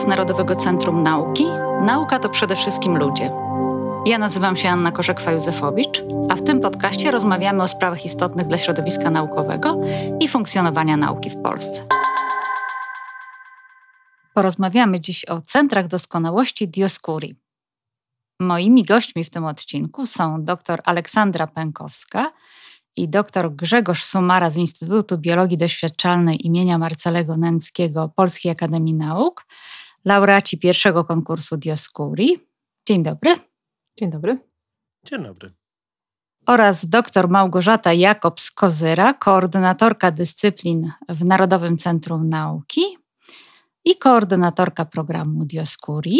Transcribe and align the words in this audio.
podcast 0.00 0.08
Narodowego 0.08 0.56
Centrum 0.56 1.02
Nauki. 1.02 1.44
Nauka 1.82 2.18
to 2.18 2.28
przede 2.28 2.56
wszystkim 2.56 2.98
ludzie. 2.98 3.30
Ja 4.06 4.18
nazywam 4.18 4.56
się 4.56 4.68
Anna 4.68 4.90
Korzekwa-Józefowicz, 4.90 6.02
a 6.30 6.36
w 6.36 6.42
tym 6.42 6.60
podcaście 6.60 7.10
rozmawiamy 7.10 7.62
o 7.62 7.68
sprawach 7.68 8.04
istotnych 8.04 8.46
dla 8.46 8.58
środowiska 8.58 9.10
naukowego 9.10 9.80
i 10.20 10.28
funkcjonowania 10.28 10.96
nauki 10.96 11.30
w 11.30 11.42
Polsce. 11.42 11.84
Porozmawiamy 14.34 15.00
dziś 15.00 15.24
o 15.24 15.40
centrach 15.40 15.88
doskonałości 15.88 16.68
Dioscuri. 16.68 17.34
Moimi 18.40 18.84
gośćmi 18.84 19.24
w 19.24 19.30
tym 19.30 19.44
odcinku 19.44 20.06
są 20.06 20.44
dr 20.44 20.80
Aleksandra 20.84 21.46
Pękowska 21.46 22.32
i 22.96 23.08
dr 23.08 23.54
Grzegorz 23.54 24.04
Sumara 24.04 24.50
z 24.50 24.56
Instytutu 24.56 25.18
Biologii 25.18 25.58
Doświadczalnej 25.58 26.46
imienia 26.46 26.78
Marcelego 26.78 27.36
Nęckiego 27.36 28.08
Polskiej 28.16 28.52
Akademii 28.52 28.94
Nauk, 28.94 29.46
laureaci 30.04 30.58
pierwszego 30.58 31.04
konkursu 31.04 31.56
Dioscuri. 31.56 32.38
Dzień 32.86 33.02
dobry. 33.02 33.36
Dzień 33.98 34.10
dobry. 34.10 34.38
Dzień 35.04 35.22
dobry. 35.22 35.52
Oraz 36.46 36.86
dr 36.86 37.28
Małgorzata 37.28 37.90
Jakobs-Kozyra, 37.90 39.14
koordynatorka 39.14 40.10
dyscyplin 40.10 40.90
w 41.08 41.24
Narodowym 41.24 41.76
Centrum 41.76 42.28
Nauki 42.28 42.82
i 43.84 43.96
koordynatorka 43.96 44.84
programu 44.84 45.44
Dioscuri. 45.44 46.18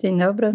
Dzień 0.00 0.18
dobry. 0.18 0.54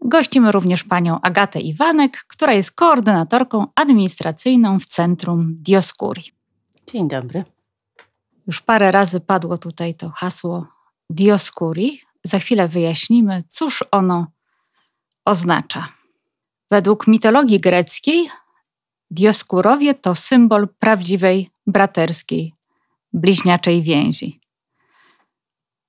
Gościmy 0.00 0.52
również 0.52 0.84
panią 0.84 1.20
Agatę 1.20 1.60
Iwanek, 1.60 2.24
która 2.28 2.52
jest 2.52 2.72
koordynatorką 2.72 3.66
administracyjną 3.74 4.80
w 4.80 4.86
Centrum 4.86 5.56
Dioscuri. 5.58 6.22
Dzień 6.86 7.08
dobry. 7.08 7.44
Już 8.46 8.60
parę 8.60 8.92
razy 8.92 9.20
padło 9.20 9.58
tutaj 9.58 9.94
to 9.94 10.10
hasło 10.10 10.73
Dioscuri. 11.14 12.00
Za 12.24 12.38
chwilę 12.38 12.68
wyjaśnimy, 12.68 13.42
cóż 13.48 13.84
ono 13.90 14.26
oznacza. 15.24 15.88
Według 16.70 17.06
mitologii 17.06 17.60
greckiej 17.60 18.30
Dioskurowie 19.10 19.94
to 19.94 20.14
symbol 20.14 20.68
prawdziwej 20.78 21.50
braterskiej, 21.66 22.52
bliźniaczej 23.12 23.82
więzi. 23.82 24.40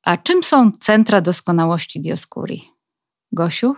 A 0.03 0.17
czym 0.17 0.43
są 0.43 0.71
centra 0.71 1.21
doskonałości 1.21 1.99
Dioscuri? 2.01 2.71
Gosiu? 3.31 3.75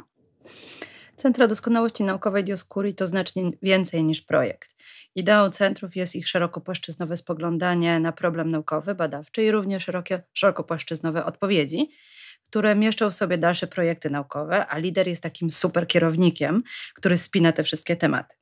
Centra 1.16 1.48
Doskonałości 1.48 2.04
Naukowej 2.04 2.44
Dioscuri 2.44 2.94
to 2.94 3.06
znacznie 3.06 3.52
więcej 3.62 4.04
niż 4.04 4.22
projekt. 4.22 4.76
Ideą 5.18 5.50
centrów 5.50 5.96
jest 5.96 6.16
ich 6.16 6.28
szerokopłaszczyznowe 6.28 7.18
spoglądanie 7.18 8.00
na 8.00 8.12
problem 8.12 8.52
naukowy, 8.52 8.96
badawczy 8.96 9.44
i 9.44 9.52
również 9.52 9.84
szerokie, 9.84 10.22
szerokopłaszczyznowe 10.34 11.26
odpowiedzi, 11.26 11.90
które 12.50 12.76
mieszczą 12.76 13.10
w 13.10 13.14
sobie 13.14 13.38
dalsze 13.38 13.68
projekty 13.68 14.10
naukowe, 14.10 14.68
a 14.68 14.78
lider 14.78 15.08
jest 15.08 15.24
takim 15.24 15.52
super 15.52 15.88
kierownikiem, 15.88 16.64
który 16.94 17.18
spina 17.18 17.52
te 17.52 17.64
wszystkie 17.64 17.96
tematy. 17.96 18.36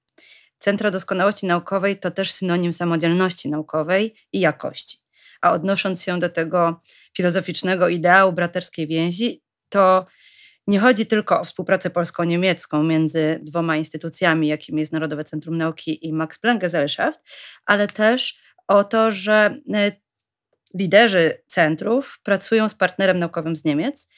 Centra 0.59 0.92
Doskonałości 0.92 1.46
Naukowej 1.46 2.00
to 2.00 2.12
też 2.12 2.31
synonim 2.31 2.73
samodzielności 2.73 3.50
naukowej 3.50 4.16
i 4.34 4.40
jakości. 4.40 4.98
A 5.42 5.52
odnosząc 5.52 6.03
się 6.03 6.20
do 6.20 6.30
tego 6.30 6.80
filozoficznego 7.18 7.90
ideału 7.90 8.34
braterskiej 8.34 8.88
więzi, 8.88 9.42
to 9.70 10.06
nie 10.68 10.80
chodzi 10.80 11.06
tylko 11.06 11.42
o 11.42 11.44
współpracę 11.44 11.90
polsko-niemiecką 11.90 12.84
między 12.84 13.40
dwoma 13.44 13.78
instytucjami, 13.78 14.48
jakim 14.48 14.78
jest 14.78 14.94
Narodowe 14.94 15.24
Centrum 15.24 15.58
Nauki 15.58 16.08
i 16.08 16.14
Max 16.14 16.40
Planck 16.40 16.62
Gesellschaft, 16.62 17.22
ale 17.66 17.88
też 17.88 18.40
o 18.68 18.84
to, 18.84 19.12
że 19.12 19.58
e, 19.74 19.92
liderzy 20.74 21.34
centrów 21.48 22.20
pracują 22.24 22.70
z 22.70 22.75
partnerem 22.75 23.20
naukowym 23.20 23.56
z 23.56 23.66
Niemiec, 23.66 24.09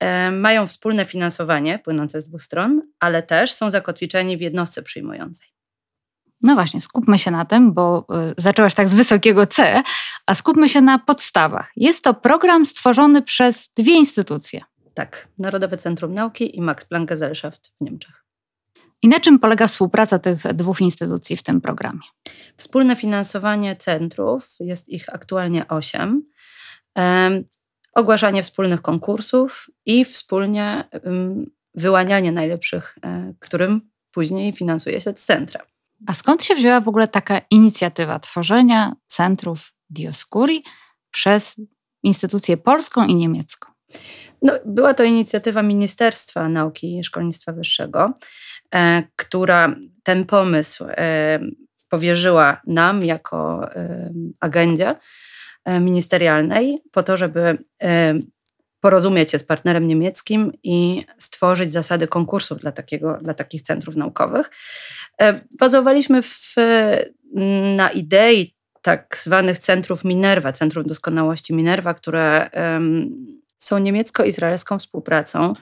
e, 0.00 0.30
mają 0.30 0.66
wspólne 0.66 1.04
finansowanie 1.04 1.78
płynące 1.78 2.20
z 2.20 2.28
dwóch 2.28 2.42
stron, 2.42 2.82
ale 3.00 3.22
też 3.22 3.52
są 3.52 3.70
zakotwiczeni 3.70 4.36
w 4.36 4.40
jednostce 4.40 4.82
przyjmującej. 4.82 5.54
No 6.44 6.54
właśnie, 6.54 6.80
skupmy 6.80 7.18
się 7.18 7.30
na 7.30 7.44
tym, 7.44 7.72
bo 7.72 8.06
y, 8.30 8.34
zaczęłaś 8.38 8.74
tak 8.74 8.88
z 8.88 8.94
wysokiego 8.94 9.46
C, 9.46 9.82
a 10.26 10.34
skupmy 10.34 10.68
się 10.68 10.80
na 10.80 10.98
podstawach. 10.98 11.72
Jest 11.76 12.04
to 12.04 12.14
program 12.14 12.66
stworzony 12.66 13.22
przez 13.22 13.70
dwie 13.76 13.94
instytucje. 13.94 14.60
Tak, 14.94 15.28
Narodowe 15.38 15.76
Centrum 15.76 16.14
Nauki 16.14 16.56
i 16.56 16.60
Max 16.60 16.84
Planck 16.84 17.08
Gesellschaft 17.08 17.72
w 17.80 17.84
Niemczech. 17.84 18.24
I 19.02 19.08
na 19.08 19.20
czym 19.20 19.38
polega 19.38 19.66
współpraca 19.66 20.18
tych 20.18 20.54
dwóch 20.54 20.80
instytucji 20.80 21.36
w 21.36 21.42
tym 21.42 21.60
programie? 21.60 22.00
Wspólne 22.56 22.96
finansowanie 22.96 23.76
centrów, 23.76 24.56
jest 24.60 24.88
ich 24.88 25.14
aktualnie 25.14 25.68
osiem. 25.68 26.22
Um, 26.96 27.44
ogłaszanie 27.94 28.42
wspólnych 28.42 28.82
konkursów 28.82 29.70
i 29.86 30.04
wspólnie 30.04 30.84
um, 31.04 31.50
wyłanianie 31.74 32.32
najlepszych, 32.32 32.98
um, 33.02 33.34
którym 33.40 33.90
później 34.10 34.52
finansuje 34.52 35.00
się 35.00 35.14
centra. 35.14 35.60
A 36.06 36.12
skąd 36.12 36.44
się 36.44 36.54
wzięła 36.54 36.80
w 36.80 36.88
ogóle 36.88 37.08
taka 37.08 37.40
inicjatywa 37.50 38.18
tworzenia 38.18 38.92
centrów 39.06 39.72
Dioscuri 39.90 40.62
przez 41.10 41.56
instytucję 42.02 42.56
polską 42.56 43.06
i 43.06 43.14
niemiecką? 43.14 43.73
No, 44.44 44.52
była 44.66 44.94
to 44.94 45.04
inicjatywa 45.04 45.62
Ministerstwa 45.62 46.48
Nauki 46.48 46.98
i 46.98 47.04
Szkolnictwa 47.04 47.52
Wyższego, 47.52 48.12
e, 48.74 49.02
która 49.16 49.76
ten 50.02 50.24
pomysł 50.24 50.84
e, 50.88 51.40
powierzyła 51.88 52.60
nam 52.66 53.02
jako 53.02 53.70
e, 53.74 54.10
agendzie 54.40 54.94
ministerialnej 55.80 56.78
po 56.92 57.02
to, 57.02 57.16
żeby 57.16 57.58
porozumieć 58.80 59.30
się 59.30 59.38
z 59.38 59.44
partnerem 59.44 59.88
niemieckim 59.88 60.52
i 60.62 61.06
stworzyć 61.18 61.72
zasady 61.72 62.08
konkursów 62.08 62.58
dla, 62.58 62.72
takiego, 62.72 63.18
dla 63.22 63.34
takich 63.34 63.62
centrów 63.62 63.96
naukowych. 63.96 64.50
Bazowaliśmy 65.58 66.22
w, 66.22 66.54
na 67.76 67.90
idei 67.90 68.56
tak 68.82 69.16
zwanych 69.16 69.58
centrów 69.58 70.04
Minerva, 70.04 70.52
Centrum 70.52 70.84
Doskonałości 70.84 71.54
Minerva, 71.54 71.94
które 71.94 72.50
są 73.64 73.78
niemiecko-izraelską 73.78 74.78
współpracą 74.78 75.54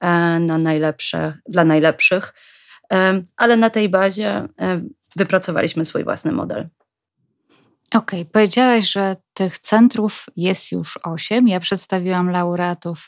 e, 0.00 0.08
na 0.40 0.58
najlepsze, 0.58 1.38
dla 1.48 1.64
najlepszych, 1.64 2.34
e, 2.92 3.22
ale 3.36 3.56
na 3.56 3.70
tej 3.70 3.88
bazie 3.88 4.28
e, 4.60 4.80
wypracowaliśmy 5.16 5.84
swój 5.84 6.04
własny 6.04 6.32
model. 6.32 6.68
Okej, 7.94 8.20
okay. 8.20 8.32
powiedziałaś, 8.32 8.92
że 8.92 9.16
tych 9.34 9.58
centrów 9.58 10.26
jest 10.36 10.72
już 10.72 10.96
osiem. 10.96 11.48
Ja 11.48 11.60
przedstawiłam 11.60 12.30
laureatów 12.30 13.06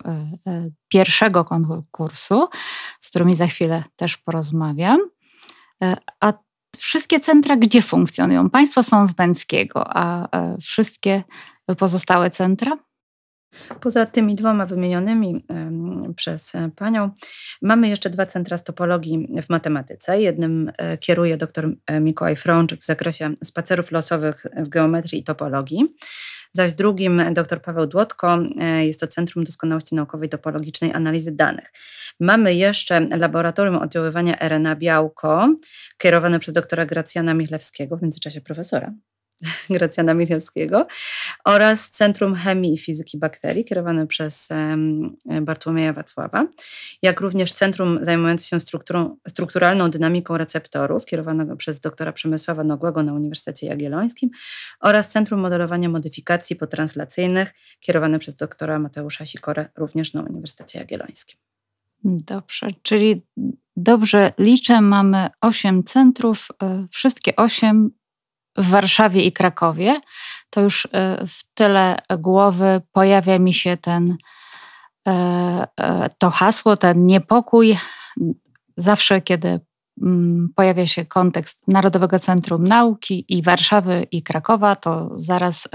pierwszego 0.89 1.45
konkursu, 1.45 2.49
z 3.01 3.09
którymi 3.09 3.35
za 3.35 3.47
chwilę 3.47 3.85
też 3.97 4.17
porozmawiam. 4.17 5.01
A 6.21 6.33
wszystkie 6.79 7.21
centra 7.21 7.57
gdzie 7.57 7.83
funkcjonują? 7.83 8.51
Państwo 8.51 8.83
są 8.83 9.07
z 9.07 9.15
Dęckiego, 9.15 9.85
a 9.97 10.29
wszystkie 10.61 11.23
pozostałe 11.79 12.31
centra? 12.31 12.79
Poza 13.81 14.07
tymi 14.07 14.35
dwoma 14.35 14.67
wymienionymi 14.67 15.45
przez 16.17 16.53
panią, 16.77 17.11
mamy 17.63 17.89
jeszcze 17.89 18.11
dwa 18.11 18.27
centra 18.27 18.59
topologii 18.59 19.29
w 19.43 19.51
matematyce. 19.51 20.21
Jednym 20.21 20.73
e, 20.79 20.99
kieruje 20.99 21.37
dr 21.37 21.71
e, 21.87 22.01
Mikołaj 22.01 22.37
Frączyk 22.37 22.81
w 22.81 22.87
zakresie 22.87 23.31
spacerów 23.45 23.93
losowych 23.93 24.47
w 24.57 24.69
geometrii 24.69 25.21
i 25.21 25.25
topologii. 25.25 25.95
Zaś 26.53 26.73
drugim 26.73 27.23
dr 27.35 27.63
Paweł 27.63 27.87
Dłotko 27.87 28.39
e, 28.61 28.87
jest 28.87 29.01
to 29.01 29.07
Centrum 29.07 29.45
Doskonałości 29.45 29.95
Naukowej 29.95 30.29
Topologicznej 30.29 30.93
Analizy 30.93 31.33
Danych. 31.33 31.73
Mamy 32.21 32.55
jeszcze 32.55 33.01
laboratorium 33.01 33.77
oddziaływania 33.77 34.37
RNA 34.49 34.77
białko, 34.77 35.55
kierowane 35.99 36.39
przez 36.39 36.55
doktora 36.55 36.87
Gracjana 36.87 37.35
Michlewskiego, 37.35 37.97
w 37.97 38.03
międzyczasie 38.03 38.41
profesora 38.41 38.93
Gracjana 39.71 40.15
Michalskiego 40.15 40.87
oraz 41.45 41.91
Centrum 41.91 42.35
Chemii 42.35 42.75
i 42.75 42.79
Fizyki 42.79 43.19
Bakterii 43.19 43.65
kierowane 43.65 44.07
przez 44.07 44.49
Bartłomieja 45.43 45.93
Wacława, 45.93 46.47
jak 47.03 47.21
również 47.21 47.53
Centrum 47.53 47.99
zajmujące 48.03 48.49
się 48.49 48.61
strukturą, 48.61 49.17
strukturalną 49.29 49.91
dynamiką 49.91 50.37
receptorów 50.37 51.05
kierowanego 51.05 51.57
przez 51.57 51.81
doktora 51.81 52.13
Przemysława 52.13 52.65
Nogłego 52.65 53.03
na 53.03 53.13
Uniwersytecie 53.13 53.67
Jagiellońskim 53.67 54.31
oraz 54.81 55.09
Centrum 55.09 55.41
Modelowania 55.41 55.89
Modyfikacji 55.89 56.57
Potranslacyjnych 56.57 57.53
kierowane 57.81 58.19
przez 58.19 58.37
doktora 58.37 58.79
Mateusza 58.79 59.27
Sikorę 59.27 59.69
również 59.77 60.15
na 60.15 60.23
Uniwersytecie 60.23 60.79
Jagiellońskim. 60.79 61.37
Dobrze, 62.05 62.69
czyli 62.83 63.23
dobrze 63.77 64.33
liczę, 64.39 64.81
mamy 64.81 65.29
osiem 65.41 65.85
centrów, 65.85 66.49
y, 66.63 66.89
wszystkie 66.91 67.37
osiem 67.37 67.91
w 68.57 68.71
Warszawie 68.71 69.23
i 69.23 69.33
Krakowie, 69.33 70.01
to 70.51 70.61
już 70.61 70.89
e, 70.93 71.27
w 71.29 71.55
tyle 71.55 71.99
głowy 72.19 72.81
pojawia 72.93 73.39
mi 73.39 73.55
się 73.55 73.77
ten, 73.77 74.17
e, 75.09 75.67
e, 75.81 76.09
to 76.19 76.31
hasło, 76.31 76.77
ten 76.77 77.03
niepokój. 77.03 77.79
Zawsze, 78.77 79.21
kiedy 79.21 79.61
mm, 80.03 80.49
pojawia 80.57 80.87
się 80.87 81.05
kontekst 81.05 81.69
Narodowego 81.69 82.19
Centrum 82.19 82.65
Nauki 82.65 83.25
i 83.29 83.43
Warszawy 83.43 84.07
i 84.11 84.23
Krakowa, 84.23 84.77
to 84.77 85.11
zaraz 85.15 85.69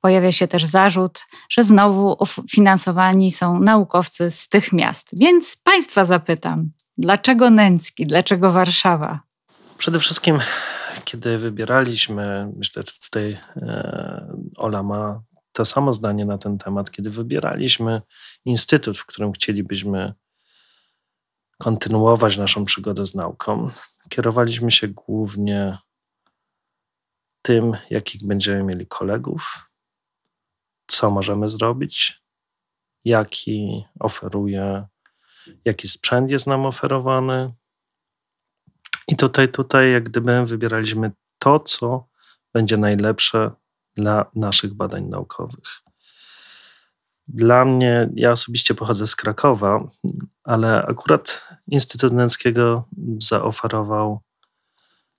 pojawia 0.00 0.32
się 0.32 0.48
też 0.48 0.64
zarzut, 0.64 1.26
że 1.50 1.64
znowu 1.64 2.16
finansowani 2.50 3.32
są 3.32 3.60
naukowcy 3.60 4.30
z 4.30 4.48
tych 4.48 4.72
miast. 4.72 5.08
Więc 5.12 5.56
Państwa 5.56 6.04
zapytam, 6.04 6.70
dlaczego 6.98 7.50
Nęcki, 7.50 8.06
dlaczego 8.06 8.52
Warszawa? 8.52 9.20
Przede 9.78 9.98
wszystkim, 9.98 10.40
kiedy 11.04 11.38
wybieraliśmy, 11.38 12.52
myślę, 12.56 12.82
że 12.86 12.92
tutaj 13.06 13.38
e, 13.56 14.36
Ola 14.56 14.82
ma 14.82 15.22
to 15.52 15.64
samo 15.64 15.92
zdanie 15.92 16.24
na 16.24 16.38
ten 16.38 16.58
temat, 16.58 16.90
kiedy 16.90 17.10
wybieraliśmy 17.10 18.02
instytut, 18.44 18.98
w 18.98 19.06
którym 19.06 19.32
chcielibyśmy 19.32 20.14
kontynuować 21.58 22.36
naszą 22.36 22.64
przygodę 22.64 23.06
z 23.06 23.14
nauką, 23.14 23.70
kierowaliśmy 24.08 24.70
się 24.70 24.88
głównie 24.88 25.78
tym, 27.42 27.72
jakich 27.90 28.26
będziemy 28.26 28.62
mieli 28.62 28.86
kolegów, 28.86 29.70
co 30.86 31.10
możemy 31.10 31.48
zrobić, 31.48 32.22
jaki 33.04 33.84
oferuje, 34.00 34.86
jaki 35.64 35.88
sprzęt 35.88 36.30
jest 36.30 36.46
nam 36.46 36.66
oferowany. 36.66 37.52
I 39.08 39.16
tutaj, 39.16 39.48
tutaj 39.48 39.92
jak 39.92 40.04
gdyby 40.04 40.44
wybieraliśmy 40.44 41.12
to, 41.38 41.60
co 41.60 42.08
będzie 42.52 42.76
najlepsze 42.76 43.50
dla 43.96 44.30
naszych 44.34 44.74
badań 44.74 45.04
naukowych. 45.04 45.82
Dla 47.28 47.64
mnie, 47.64 48.10
ja 48.14 48.30
osobiście 48.30 48.74
pochodzę 48.74 49.06
z 49.06 49.16
Krakowa, 49.16 49.90
ale 50.44 50.86
akurat 50.86 51.48
Instytut 51.66 52.12
Nęckiego 52.12 52.88
zaoferował 53.18 54.20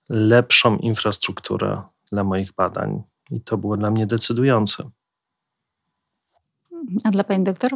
lepszą 0.09 0.77
infrastrukturę 0.77 1.81
dla 2.11 2.23
moich 2.23 2.53
badań 2.53 3.03
i 3.31 3.41
to 3.41 3.57
było 3.57 3.77
dla 3.77 3.91
mnie 3.91 4.07
decydujące. 4.07 4.89
A 7.03 7.11
dla 7.11 7.23
pani 7.23 7.43
doktor? 7.43 7.71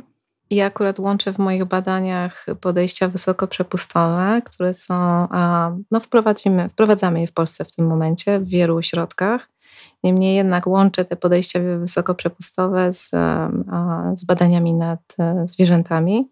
Ja 0.51 0.66
akurat 0.66 1.00
łączę 1.00 1.34
w 1.34 1.38
moich 1.38 1.66
badaniach 1.66 2.46
podejścia 2.62 3.07
wysokoprzepustowe, 3.07 4.42
które 4.46 4.74
są, 4.74 5.28
no 5.92 6.00
wprowadzimy, 6.00 6.69
wprowadzamy 6.69 7.22
je 7.22 7.28
w 7.28 7.31
Polsce 7.31 7.66
w 7.66 7.72
tym 7.75 7.88
momencie 7.88 8.40
w 8.40 8.48
wielu 8.48 8.78
ośrodkach. 8.78 9.50
Niemniej 10.04 10.36
jednak 10.36 10.68
łączę 10.68 11.06
te 11.06 11.16
podejścia 11.16 11.60
wysokoprzepustowe 11.80 12.94
z, 12.94 13.12
z 14.16 14.25
badaniami 14.25 14.74
nad 14.74 15.16
e, 15.19 15.48
zwierzętami 15.48 16.30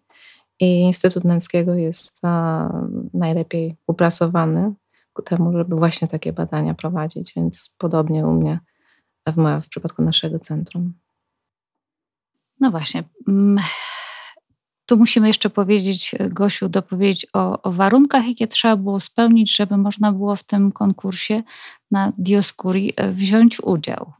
i 0.60 0.80
Instytut 0.80 1.24
Nęckiego 1.24 1.74
jest 1.74 2.22
najlepiej 3.14 3.76
uprasowany 3.86 4.74
ku 5.12 5.22
temu, 5.22 5.52
żeby 5.52 5.76
właśnie 5.76 6.08
takie 6.08 6.32
badania 6.32 6.74
prowadzić, 6.74 7.32
więc 7.36 7.74
podobnie 7.78 8.26
u 8.26 8.32
mnie 8.32 8.60
w, 9.26 9.62
w 9.62 9.68
przypadku 9.68 10.02
naszego 10.02 10.38
centrum. 10.38 10.92
No 12.60 12.70
właśnie. 12.70 13.04
Tu 14.88 14.96
musimy 14.96 15.26
jeszcze 15.26 15.50
powiedzieć, 15.50 16.14
Gosiu, 16.30 16.68
dopowiedzieć 16.68 17.26
o, 17.32 17.62
o, 17.62 17.72
warunkach, 17.72 18.28
jakie 18.28 18.46
trzeba 18.48 18.76
było 18.76 19.00
spełnić, 19.00 19.56
żeby 19.56 19.76
można 19.76 20.12
było 20.12 20.36
w 20.36 20.42
tym 20.42 20.72
konkursie 20.72 21.42
na 21.90 22.12
Dioscuri 22.18 22.92
e, 22.96 23.12
wziąć 23.12 23.60
udział. 23.60 24.12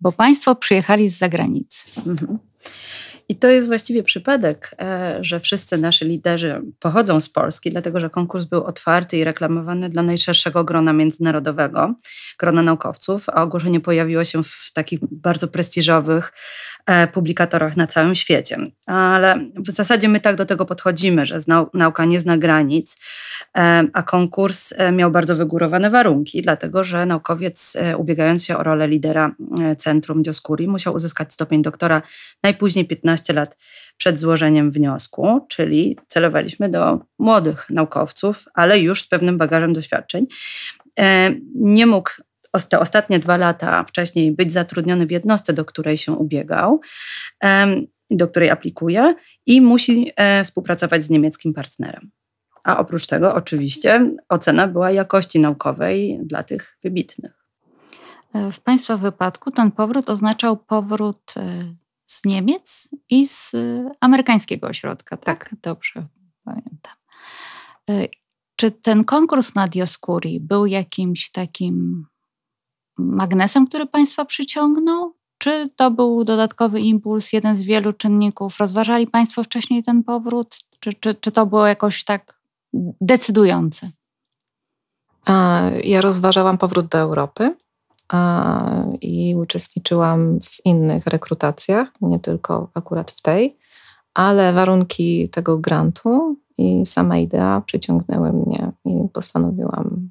Bo 0.00 0.12
Państwo 0.12 0.54
przyjechali 0.54 1.08
z 1.08 1.18
zagranicy. 1.18 2.00
Mhm. 2.06 2.38
I 3.28 3.36
to 3.36 3.48
jest 3.48 3.66
właściwie 3.66 4.02
przypadek, 4.02 4.74
e, 4.80 5.18
że 5.20 5.40
wszyscy 5.40 5.78
nasi 5.78 6.04
liderzy 6.04 6.62
pochodzą 6.78 7.20
z 7.20 7.28
Polski, 7.28 7.70
dlatego 7.70 8.00
że 8.00 8.10
konkurs 8.10 8.44
był 8.44 8.64
otwarty 8.64 9.16
i 9.16 9.24
reklamowany 9.24 9.88
dla 9.88 10.02
najszerszego 10.02 10.64
grona 10.64 10.92
międzynarodowego, 10.92 11.94
grona 12.38 12.62
naukowców, 12.62 13.28
a 13.28 13.42
ogłoszenie 13.42 13.80
pojawiło 13.80 14.24
się 14.24 14.42
w 14.42 14.70
takich 14.74 14.98
bardzo 15.10 15.48
prestiżowych 15.48 16.32
e, 16.86 17.06
publikatorach 17.06 17.76
na 17.76 17.86
całym 17.86 18.14
świecie. 18.14 18.58
Ale 18.86 19.44
w 19.56 19.70
zasadzie 19.70 20.08
my 20.08 20.20
tak 20.20 20.36
do 20.36 20.46
tego 20.46 20.64
podchodzimy, 20.64 21.26
że 21.26 21.38
nauka 21.74 22.04
nie 22.04 22.20
zna 22.20 22.38
granic, 22.38 23.00
e, 23.56 23.84
a 23.92 24.02
konkurs 24.02 24.74
miał 24.92 25.10
bardzo 25.10 25.36
wygórowane 25.36 25.90
warunki, 25.90 26.42
dlatego 26.42 26.84
że 26.84 27.06
naukowiec 27.06 27.76
ubiegając 27.98 28.44
się 28.44 28.56
o 28.56 28.62
rolę 28.62 28.88
lidera 28.88 29.34
Centrum 29.78 30.22
Dioscuri 30.22 30.68
musiał 30.68 30.94
uzyskać 30.94 31.34
stopień 31.34 31.62
doktora 31.62 32.02
najpóźniej 32.42 32.84
15 32.84 33.21
15 33.22 33.32
lat 33.32 33.56
przed 33.96 34.20
złożeniem 34.20 34.70
wniosku, 34.70 35.46
czyli 35.48 35.98
celowaliśmy 36.08 36.68
do 36.68 37.00
młodych 37.18 37.70
naukowców, 37.70 38.44
ale 38.54 38.78
już 38.78 39.02
z 39.02 39.08
pewnym 39.08 39.38
bagażem 39.38 39.72
doświadczeń. 39.72 40.26
E, 40.98 41.34
nie 41.54 41.86
mógł 41.86 42.10
te 42.68 42.80
ostatnie 42.80 43.18
dwa 43.18 43.36
lata 43.36 43.84
wcześniej 43.84 44.32
być 44.32 44.52
zatrudniony 44.52 45.06
w 45.06 45.10
jednostce, 45.10 45.52
do 45.52 45.64
której 45.64 45.98
się 45.98 46.12
ubiegał, 46.12 46.80
do 48.10 48.28
której 48.28 48.50
aplikuje 48.50 49.14
i 49.46 49.60
musi 49.60 50.10
e, 50.16 50.44
współpracować 50.44 51.04
z 51.04 51.10
niemieckim 51.10 51.54
partnerem. 51.54 52.10
A 52.64 52.78
oprócz 52.78 53.06
tego, 53.06 53.34
oczywiście, 53.34 54.10
ocena 54.28 54.68
była 54.68 54.90
jakości 54.90 55.38
naukowej 55.40 56.20
dla 56.22 56.42
tych 56.42 56.78
wybitnych. 56.84 57.32
E, 58.34 58.52
w 58.52 58.60
Państwa 58.60 58.96
wypadku 58.96 59.50
ten 59.50 59.70
powrót 59.70 60.10
oznaczał 60.10 60.56
powrót 60.56 61.34
z 62.12 62.24
Niemiec 62.24 62.88
i 63.10 63.26
z 63.26 63.54
y, 63.54 63.90
amerykańskiego 64.00 64.66
ośrodka, 64.66 65.16
tak? 65.16 65.48
tak. 65.48 65.60
Dobrze 65.62 66.06
pamiętam. 66.44 66.92
Y, 67.90 68.08
czy 68.56 68.70
ten 68.70 69.04
konkurs 69.04 69.54
na 69.54 69.68
Dioscuri 69.68 70.40
był 70.40 70.66
jakimś 70.66 71.30
takim 71.30 72.06
magnesem, 72.98 73.66
który 73.66 73.86
Państwa 73.86 74.24
przyciągnął? 74.24 75.14
Czy 75.38 75.64
to 75.76 75.90
był 75.90 76.24
dodatkowy 76.24 76.80
impuls, 76.80 77.32
jeden 77.32 77.56
z 77.56 77.62
wielu 77.62 77.92
czynników? 77.92 78.58
Rozważali 78.58 79.06
Państwo 79.06 79.44
wcześniej 79.44 79.82
ten 79.82 80.04
powrót? 80.04 80.56
Czy, 80.80 80.92
czy, 80.92 81.14
czy 81.14 81.32
to 81.32 81.46
było 81.46 81.66
jakoś 81.66 82.04
tak 82.04 82.40
decydujące? 83.00 83.90
Ja 85.84 86.00
rozważałam 86.00 86.58
powrót 86.58 86.86
do 86.86 86.98
Europy 86.98 87.56
i 89.00 89.34
uczestniczyłam 89.36 90.40
w 90.40 90.66
innych 90.66 91.06
rekrutacjach, 91.06 91.88
nie 92.00 92.18
tylko 92.18 92.70
akurat 92.74 93.10
w 93.10 93.22
tej, 93.22 93.58
ale 94.14 94.52
warunki 94.52 95.28
tego 95.28 95.58
grantu 95.58 96.36
i 96.58 96.86
sama 96.86 97.16
idea 97.16 97.60
przyciągnęły 97.66 98.32
mnie 98.32 98.72
i 98.84 99.08
postanowiłam 99.12 100.10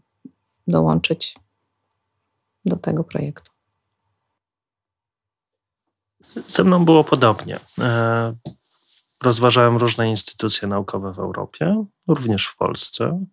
dołączyć 0.67 1.36
do 2.65 2.77
tego 2.77 3.03
projektu. 3.03 3.51
Ze 6.48 6.63
mną 6.63 6.86
było 6.86 7.03
podobnie. 7.03 7.60
E, 7.79 8.33
rozważałem 9.24 9.77
różne 9.77 10.10
instytucje 10.10 10.67
naukowe 10.67 11.13
w 11.13 11.19
Europie, 11.19 11.86
również 12.07 12.48
w 12.48 12.57
Polsce. 12.57 13.25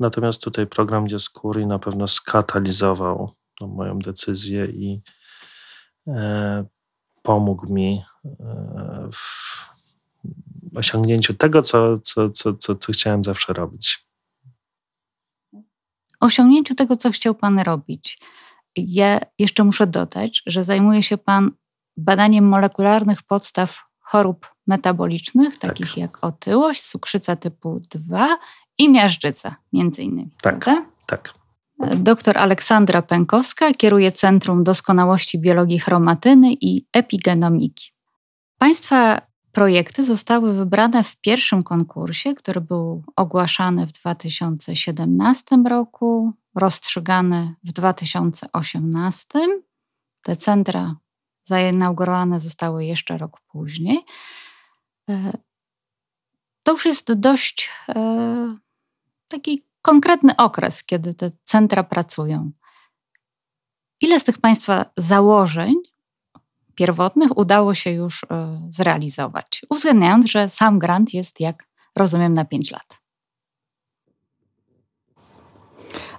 Natomiast 0.00 0.42
tutaj 0.42 0.66
program 0.66 1.06
Dioscuri 1.06 1.66
na 1.66 1.78
pewno 1.78 2.06
skatalizował 2.06 3.30
no, 3.60 3.66
moją 3.66 3.98
decyzję 3.98 4.66
i 4.66 5.02
e, 6.06 6.64
pomógł 7.22 7.72
mi 7.72 8.02
e, 8.24 9.08
w 9.12 9.50
osiągnięciu 10.76 11.34
tego, 11.34 11.62
co, 11.62 11.98
co, 11.98 12.30
co, 12.30 12.54
co, 12.54 12.74
co 12.74 12.92
chciałem 12.92 13.24
zawsze 13.24 13.52
robić. 13.52 14.06
Osiągnięciu 16.20 16.74
tego, 16.74 16.96
co 16.96 17.10
chciał 17.10 17.34
Pan 17.34 17.58
robić. 17.58 18.18
Ja 18.76 19.20
jeszcze 19.38 19.64
muszę 19.64 19.86
dodać, 19.86 20.42
że 20.46 20.64
zajmuje 20.64 21.02
się 21.02 21.18
Pan 21.18 21.50
badaniem 21.96 22.48
molekularnych 22.48 23.22
podstaw 23.22 23.82
chorób 24.00 24.48
metabolicznych, 24.66 25.58
tak. 25.58 25.70
takich 25.70 25.96
jak 25.96 26.24
otyłość, 26.24 26.82
cukrzyca 26.82 27.36
typu 27.36 27.80
2 27.80 28.38
i 28.78 28.88
miażdżyca, 28.88 29.56
między 29.72 30.02
innymi. 30.02 30.30
Tak, 30.42 30.58
prawda? 30.58 30.86
tak. 31.06 31.39
Dr 31.80 32.38
Aleksandra 32.38 33.02
Pękowska 33.02 33.72
kieruje 33.72 34.12
Centrum 34.12 34.64
Doskonałości 34.64 35.38
Biologii 35.38 35.78
Chromatyny 35.78 36.52
i 36.52 36.86
Epigenomiki. 36.92 37.92
Państwa 38.58 39.20
projekty 39.52 40.04
zostały 40.04 40.54
wybrane 40.54 41.04
w 41.04 41.16
pierwszym 41.16 41.62
konkursie, 41.62 42.34
który 42.34 42.60
był 42.60 43.04
ogłaszany 43.16 43.86
w 43.86 43.92
2017 43.92 45.56
roku, 45.68 46.32
rozstrzygany 46.54 47.54
w 47.64 47.72
2018. 47.72 49.26
Te 50.22 50.36
centra 50.36 50.96
zainaugurowane 51.44 52.40
zostały 52.40 52.84
jeszcze 52.84 53.18
rok 53.18 53.40
później. 53.40 53.98
E, 55.10 55.32
to 56.62 56.72
już 56.72 56.84
jest 56.84 57.12
dość 57.12 57.70
e, 57.88 58.56
taki 59.28 59.69
konkretny 59.82 60.36
okres, 60.36 60.84
kiedy 60.84 61.14
te 61.14 61.30
centra 61.44 61.84
pracują. 61.84 62.50
Ile 64.00 64.20
z 64.20 64.24
tych 64.24 64.38
Państwa 64.38 64.84
założeń 64.96 65.74
pierwotnych 66.74 67.38
udało 67.38 67.74
się 67.74 67.90
już 67.90 68.24
e, 68.24 68.60
zrealizować, 68.70 69.62
uwzględniając, 69.70 70.26
że 70.26 70.48
sam 70.48 70.78
grant 70.78 71.14
jest, 71.14 71.40
jak 71.40 71.66
rozumiem, 71.98 72.34
na 72.34 72.44
5 72.44 72.70
lat? 72.70 73.00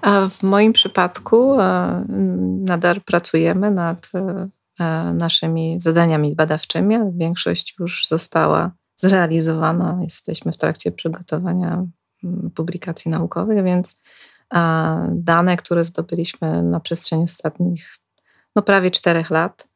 A 0.01 0.27
w 0.29 0.43
moim 0.43 0.73
przypadku 0.73 1.59
e, 1.59 2.05
nadal 2.65 3.01
pracujemy 3.01 3.71
nad 3.71 4.11
e, 4.79 5.13
naszymi 5.13 5.79
zadaniami 5.79 6.35
badawczymi, 6.35 6.97
większość 7.13 7.75
już 7.79 8.07
została 8.07 8.71
zrealizowana. 8.95 9.99
Jesteśmy 10.01 10.51
w 10.51 10.57
trakcie 10.57 10.91
przygotowania 10.91 11.85
publikacji 12.55 13.11
naukowych, 13.11 13.63
więc 13.63 14.01
dane, 15.09 15.57
które 15.57 15.83
zdobyliśmy 15.83 16.63
na 16.63 16.79
przestrzeni 16.79 17.23
ostatnich 17.23 17.97
no, 18.55 18.61
prawie 18.61 18.91
czterech 18.91 19.29
lat, 19.29 19.67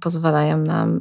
pozwalają 0.00 0.58
nam 0.58 1.00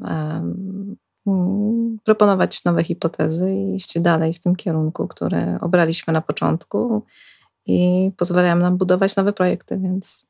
mm, 1.25 1.97
proponować 2.03 2.65
nowe 2.65 2.83
hipotezy 2.83 3.53
i 3.53 3.75
iść 3.75 3.99
dalej 3.99 4.33
w 4.33 4.39
tym 4.39 4.55
kierunku, 4.55 5.07
który 5.07 5.57
obraliśmy 5.61 6.13
na 6.13 6.21
początku 6.21 7.05
i 7.65 8.11
pozwalają 8.17 8.55
nam 8.55 8.77
budować 8.77 9.15
nowe 9.15 9.33
projekty, 9.33 9.77
więc. 9.77 10.27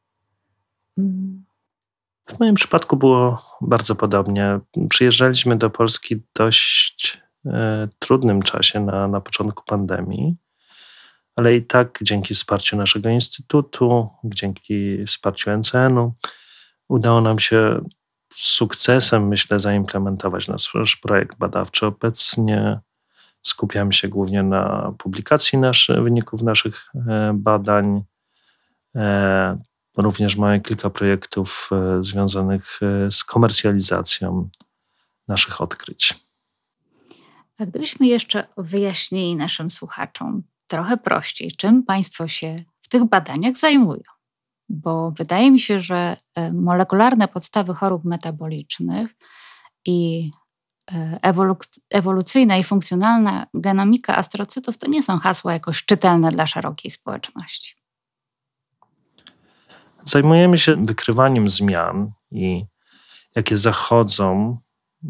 Mm. 0.97 1.43
W 2.25 2.39
moim 2.39 2.55
przypadku 2.55 2.97
było 2.97 3.41
bardzo 3.61 3.95
podobnie. 3.95 4.59
Przyjeżdżaliśmy 4.89 5.55
do 5.55 5.69
Polski 5.69 6.21
dość 6.35 7.21
trudnym 7.99 8.41
czasie 8.41 8.79
na, 8.79 9.07
na 9.07 9.21
początku 9.21 9.63
pandemii, 9.65 10.35
ale 11.35 11.55
i 11.55 11.65
tak 11.65 11.99
dzięki 12.01 12.33
wsparciu 12.33 12.77
naszego 12.77 13.09
instytutu, 13.09 14.09
dzięki 14.23 15.05
wsparciu 15.05 15.51
NCN-u, 15.51 16.13
udało 16.87 17.21
nam 17.21 17.39
się 17.39 17.81
z 18.33 18.43
sukcesem, 18.43 19.27
myślę, 19.27 19.59
zaimplementować 19.59 20.47
nasz 20.47 20.95
projekt 21.01 21.37
badawczy. 21.37 21.85
Obecnie 21.85 22.79
skupiamy 23.41 23.93
się 23.93 24.07
głównie 24.07 24.43
na 24.43 24.93
publikacji 24.97 25.59
naszy, 25.59 26.01
wyników 26.01 26.41
naszych 26.41 26.89
e, 26.95 27.31
badań. 27.33 28.03
E, 28.95 29.57
również 29.97 30.35
mamy 30.35 30.61
kilka 30.61 30.89
projektów 30.89 31.69
e, 31.71 32.03
związanych 32.03 32.79
z 33.09 33.23
komercjalizacją 33.23 34.49
naszych 35.27 35.61
odkryć. 35.61 36.28
A 37.59 37.65
gdybyśmy 37.65 38.07
jeszcze 38.07 38.47
wyjaśnili 38.57 39.35
naszym 39.35 39.71
słuchaczom 39.71 40.43
trochę 40.67 40.97
prościej, 40.97 41.51
czym 41.51 41.83
Państwo 41.83 42.27
się 42.27 42.57
w 42.81 42.89
tych 42.89 43.05
badaniach 43.05 43.57
zajmują? 43.57 44.01
Bo 44.69 45.11
wydaje 45.11 45.51
mi 45.51 45.59
się, 45.59 45.79
że 45.79 46.17
molekularne 46.53 47.27
podstawy 47.27 47.73
chorób 47.73 48.05
metabolicznych 48.05 49.15
i 49.85 50.29
E, 50.93 51.19
ewolucyjna 51.89 52.57
i 52.57 52.63
funkcjonalna 52.63 53.47
genomika 53.53 54.17
astrocytów 54.17 54.77
to 54.77 54.89
nie 54.89 55.03
są 55.03 55.19
hasła 55.19 55.53
jakoś 55.53 55.85
czytelne 55.85 56.31
dla 56.31 56.47
szerokiej 56.47 56.91
społeczności. 56.91 57.75
Zajmujemy 60.03 60.57
się 60.57 60.75
wykrywaniem 60.87 61.47
zmian 61.47 62.11
i 62.31 62.65
jakie 63.35 63.57
zachodzą 63.57 64.57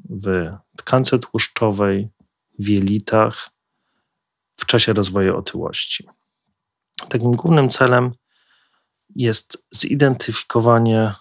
w 0.09 0.51
tkance 0.77 1.19
tłuszczowej, 1.19 2.09
w 2.59 2.67
jelitach 2.67 3.49
w 4.55 4.65
czasie 4.65 4.93
rozwoju 4.93 5.37
otyłości. 5.37 6.07
Takim 7.09 7.31
głównym 7.31 7.69
celem 7.69 8.11
jest 9.15 9.65
zidentyfikowanie 9.71 11.13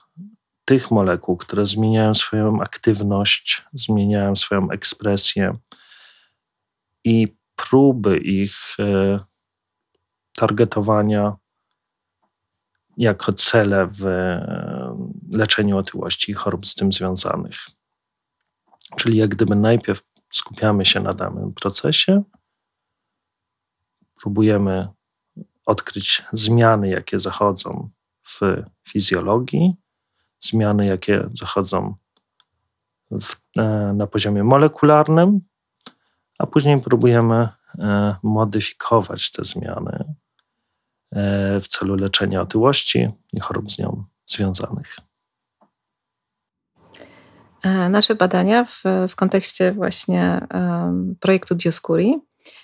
tych 0.64 0.90
molekuł, 0.90 1.36
które 1.36 1.66
zmieniają 1.66 2.14
swoją 2.14 2.60
aktywność, 2.60 3.64
zmieniają 3.72 4.34
swoją 4.34 4.70
ekspresję 4.70 5.58
i 7.04 7.36
próby 7.56 8.18
ich 8.18 8.56
e, 8.78 9.20
targetowania 10.36 11.36
jako 12.96 13.32
cele 13.32 13.86
w 13.86 14.06
e, 14.06 15.08
leczeniu 15.32 15.78
otyłości 15.78 16.32
i 16.32 16.34
chorób 16.34 16.66
z 16.66 16.74
tym 16.74 16.92
związanych. 16.92 17.56
Czyli 18.96 19.18
jak 19.18 19.30
gdyby 19.30 19.56
najpierw 19.56 20.02
skupiamy 20.30 20.84
się 20.86 21.00
na 21.00 21.12
danym 21.12 21.52
procesie, 21.52 22.22
próbujemy 24.20 24.88
odkryć 25.66 26.24
zmiany, 26.32 26.88
jakie 26.88 27.20
zachodzą 27.20 27.90
w 28.24 28.40
fizjologii, 28.88 29.74
zmiany, 30.40 30.86
jakie 30.86 31.28
zachodzą 31.34 31.94
w, 33.10 33.36
e, 33.56 33.92
na 33.96 34.06
poziomie 34.06 34.44
molekularnym, 34.44 35.40
a 36.38 36.46
później 36.46 36.80
próbujemy 36.80 37.48
e, 37.78 38.16
modyfikować 38.22 39.30
te 39.30 39.44
zmiany 39.44 40.14
e, 41.12 41.60
w 41.60 41.68
celu 41.68 41.94
leczenia 41.94 42.42
otyłości 42.42 43.08
i 43.32 43.40
chorób 43.40 43.70
z 43.70 43.78
nią 43.78 44.04
związanych. 44.26 44.96
Nasze 47.90 48.14
badania 48.14 48.64
w, 48.64 48.82
w 49.08 49.16
kontekście 49.16 49.72
właśnie 49.72 50.46
um, 50.54 51.16
projektu 51.20 51.54
Dioscuri 51.54 52.20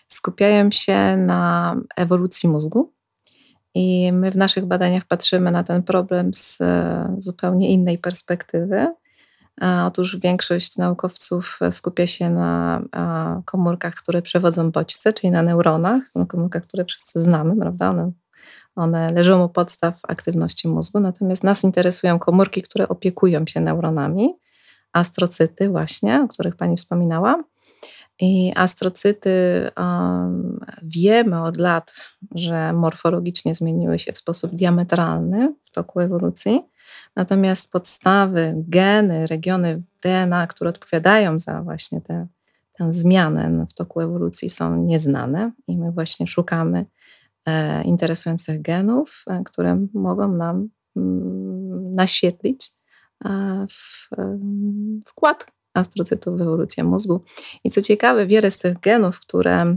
skupiają 0.09 0.71
się 0.71 1.17
na 1.17 1.77
ewolucji 1.97 2.49
mózgu 2.49 2.95
i 3.75 4.13
my 4.13 4.31
w 4.31 4.37
naszych 4.37 4.67
badaniach 4.67 5.05
patrzymy 5.05 5.51
na 5.51 5.63
ten 5.63 5.83
problem 5.83 6.35
z 6.35 6.61
e, 6.61 7.17
zupełnie 7.19 7.71
innej 7.71 7.99
perspektywy. 7.99 8.95
E, 9.63 9.85
otóż 9.87 10.17
większość 10.17 10.77
naukowców 10.77 11.59
skupia 11.71 12.07
się 12.07 12.31
na 12.31 12.83
komórkach, 13.45 13.95
które 13.95 14.23
przewodzą 14.23 14.71
bodźce, 14.71 15.13
czyli 15.13 15.31
na 15.31 15.43
neuronach, 15.43 16.03
na 16.15 16.27
komórkach, 16.27 16.63
które 16.63 16.85
wszyscy 16.85 17.21
znamy, 17.21 17.57
prawda? 17.57 17.91
One, 17.91 18.13
one 18.77 19.13
leżą 19.13 19.45
u 19.45 19.49
podstaw 19.49 20.01
aktywności 20.09 20.69
mózgu, 20.69 21.01
natomiast 21.01 21.45
nas 21.45 21.65
interesują 21.65 22.19
komórki, 22.19 22.63
które 22.63 22.89
opiekują 22.89 23.47
się 23.47 23.61
neuronami, 23.61 24.35
astrocyty 24.95 25.69
właśnie, 25.69 26.23
o 26.23 26.29
których 26.29 26.57
Pani 26.57 26.77
wspominała. 26.77 27.45
I 28.21 28.53
astrocyty 28.57 29.31
um, 29.77 30.61
wiemy 30.83 31.43
od 31.43 31.57
lat, 31.57 32.11
że 32.35 32.73
morfologicznie 32.73 33.55
zmieniły 33.55 33.99
się 33.99 34.13
w 34.13 34.19
sposób 34.19 34.55
diametralny 34.55 35.55
w 35.65 35.71
toku 35.71 36.01
ewolucji. 36.01 36.63
Natomiast 37.17 37.73
podstawy, 37.73 38.55
geny, 38.69 39.27
regiony 39.27 39.83
DNA, 40.03 40.47
które 40.47 40.71
odpowiadają 40.71 41.39
za 41.39 41.63
właśnie 41.63 42.01
te, 42.01 42.27
tę 42.73 42.93
zmianę 42.93 43.67
w 43.71 43.75
toku 43.75 44.01
ewolucji, 44.01 44.51
są 44.51 44.77
nieznane 44.77 45.53
i 45.67 45.79
my 45.79 45.93
właśnie 45.93 46.27
szukamy 46.27 46.87
e, 47.47 47.83
interesujących 47.85 48.63
genów, 48.63 49.25
e, 49.27 49.43
które 49.45 49.87
mogą 49.95 50.33
nam 50.33 50.69
mm, 50.97 51.91
naświetlić 51.93 52.75
w, 53.71 54.09
wkład 55.07 55.47
astrocytów 55.75 56.39
w 56.39 56.41
ewolucję 56.41 56.85
mózgu. 56.85 57.21
I 57.65 57.71
co 57.71 57.83
ciekawe, 57.83 58.27
wiele 58.27 58.51
z 58.51 58.59
tych 58.59 58.81
genów, 58.81 59.21
które 59.21 59.77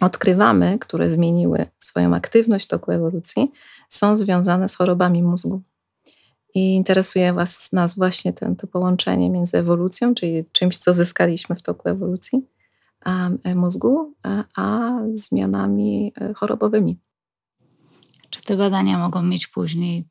odkrywamy, 0.00 0.78
które 0.78 1.10
zmieniły 1.10 1.66
swoją 1.78 2.14
aktywność 2.14 2.64
w 2.64 2.68
toku 2.68 2.92
ewolucji, 2.92 3.52
są 3.88 4.16
związane 4.16 4.68
z 4.68 4.74
chorobami 4.74 5.22
mózgu. 5.22 5.62
I 6.54 6.74
interesuje 6.74 7.32
was, 7.32 7.72
nas 7.72 7.96
właśnie 7.96 8.32
ten, 8.32 8.56
to 8.56 8.66
połączenie 8.66 9.30
między 9.30 9.58
ewolucją, 9.58 10.14
czyli 10.14 10.44
czymś, 10.52 10.78
co 10.78 10.92
zyskaliśmy 10.92 11.56
w 11.56 11.62
toku 11.62 11.88
ewolucji 11.88 12.46
e, 13.44 13.54
mózgu, 13.54 14.14
a, 14.56 14.98
zmianami 15.14 16.12
e, 16.20 16.34
chorobowymi. 16.34 16.98
Czy 18.30 18.42
te 18.42 18.56
badania 18.56 18.98
mogą 18.98 19.22
mieć 19.22 19.46
później 19.46 20.04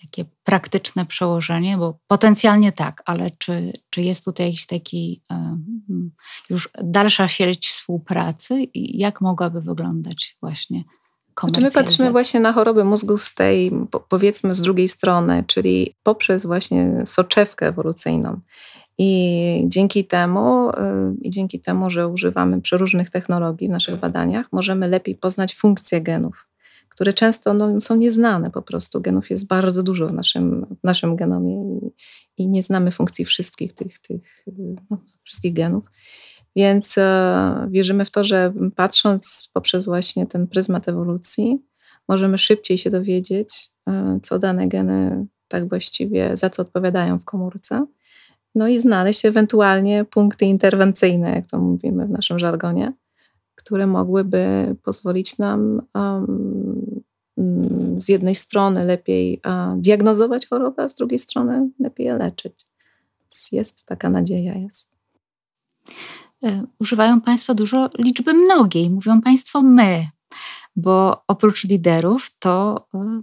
takie 0.00 0.24
praktyczne 0.44 1.06
przełożenie, 1.06 1.76
bo 1.76 1.98
potencjalnie 2.06 2.72
tak, 2.72 3.02
ale 3.04 3.30
czy, 3.38 3.72
czy 3.90 4.02
jest 4.02 4.24
tutaj 4.24 4.46
jakiś 4.46 4.66
taki 4.66 5.22
już 6.50 6.68
dalsza 6.82 7.28
sieć 7.28 7.68
współpracy 7.68 8.62
i 8.62 8.98
jak 8.98 9.20
mogłaby 9.20 9.60
wyglądać 9.60 10.36
właśnie 10.40 10.84
znaczy 11.40 11.60
my 11.60 11.70
patrzymy 11.70 12.10
właśnie 12.10 12.40
na 12.40 12.52
choroby 12.52 12.84
mózgu 12.84 13.16
z 13.16 13.34
tej, 13.34 13.72
powiedzmy, 14.08 14.54
z 14.54 14.60
drugiej 14.60 14.88
strony, 14.88 15.44
czyli 15.46 15.94
poprzez 16.02 16.46
właśnie 16.46 17.02
soczewkę 17.06 17.66
ewolucyjną. 17.66 18.40
I 18.98 19.64
dzięki 19.66 20.04
temu, 20.04 20.70
y, 20.70 20.74
i 21.22 21.30
dzięki 21.30 21.60
temu, 21.60 21.90
że 21.90 22.08
używamy 22.08 22.60
przeróżnych 22.60 23.10
technologii 23.10 23.68
w 23.68 23.70
naszych 23.70 23.96
badaniach, 23.96 24.46
możemy 24.52 24.88
lepiej 24.88 25.14
poznać 25.14 25.54
funkcje 25.54 26.00
genów 26.00 26.48
które 26.94 27.12
często 27.12 27.54
no, 27.54 27.80
są 27.80 27.96
nieznane 27.96 28.50
po 28.50 28.62
prostu. 28.62 29.00
Genów 29.00 29.30
jest 29.30 29.46
bardzo 29.46 29.82
dużo 29.82 30.08
w 30.08 30.12
naszym, 30.12 30.66
w 30.80 30.84
naszym 30.84 31.16
genomie 31.16 31.78
i, 31.78 31.92
i 32.42 32.48
nie 32.48 32.62
znamy 32.62 32.90
funkcji 32.90 33.24
wszystkich 33.24 33.72
tych, 33.72 33.98
tych 33.98 34.44
no, 34.90 34.98
wszystkich 35.22 35.52
genów. 35.52 35.84
Więc 36.56 36.98
e, 36.98 37.68
wierzymy 37.70 38.04
w 38.04 38.10
to, 38.10 38.24
że 38.24 38.52
patrząc 38.76 39.50
poprzez 39.52 39.84
właśnie 39.84 40.26
ten 40.26 40.46
pryzmat 40.46 40.88
ewolucji, 40.88 41.58
możemy 42.08 42.38
szybciej 42.38 42.78
się 42.78 42.90
dowiedzieć, 42.90 43.70
e, 43.88 44.18
co 44.22 44.38
dane 44.38 44.68
geny 44.68 45.26
tak 45.48 45.68
właściwie, 45.68 46.36
za 46.36 46.50
co 46.50 46.62
odpowiadają 46.62 47.18
w 47.18 47.24
komórce. 47.24 47.86
No 48.54 48.68
i 48.68 48.78
znaleźć 48.78 49.24
ewentualnie 49.24 50.04
punkty 50.04 50.44
interwencyjne, 50.44 51.30
jak 51.30 51.46
to 51.46 51.58
mówimy 51.58 52.06
w 52.06 52.10
naszym 52.10 52.38
żargonie, 52.38 52.92
które 53.54 53.86
mogłyby 53.86 54.76
pozwolić 54.82 55.38
nam 55.38 55.82
um, 55.94 56.61
z 57.98 58.08
jednej 58.08 58.34
strony 58.34 58.84
lepiej 58.84 59.40
diagnozować 59.76 60.46
chorobę, 60.46 60.82
a 60.82 60.88
z 60.88 60.94
drugiej 60.94 61.18
strony 61.18 61.70
lepiej 61.78 62.06
je 62.06 62.14
leczyć. 62.14 62.66
Jest 63.52 63.86
taka 63.86 64.10
nadzieja, 64.10 64.54
jest. 64.54 64.90
E, 66.44 66.62
używają 66.78 67.20
Państwo 67.20 67.54
dużo 67.54 67.90
liczby 67.98 68.34
mnogiej. 68.34 68.90
Mówią 68.90 69.20
Państwo 69.20 69.62
my, 69.62 70.06
bo 70.76 71.24
oprócz 71.28 71.64
liderów 71.64 72.38
to 72.38 72.86
e, 72.94 73.22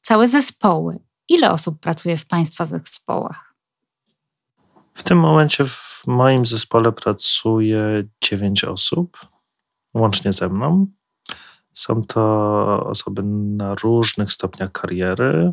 całe 0.00 0.28
zespoły. 0.28 0.98
Ile 1.28 1.50
osób 1.50 1.80
pracuje 1.80 2.18
w 2.18 2.26
Państwa 2.26 2.66
zespołach? 2.66 3.54
W 4.94 5.02
tym 5.02 5.18
momencie 5.18 5.64
w 5.64 6.02
moim 6.06 6.46
zespole 6.46 6.92
pracuje 6.92 8.08
dziewięć 8.20 8.64
osób, 8.64 9.26
łącznie 9.94 10.32
ze 10.32 10.48
mną. 10.48 10.86
Są 11.74 12.02
to 12.02 12.86
osoby 12.86 13.22
na 13.56 13.74
różnych 13.74 14.32
stopniach 14.32 14.72
kariery, 14.72 15.52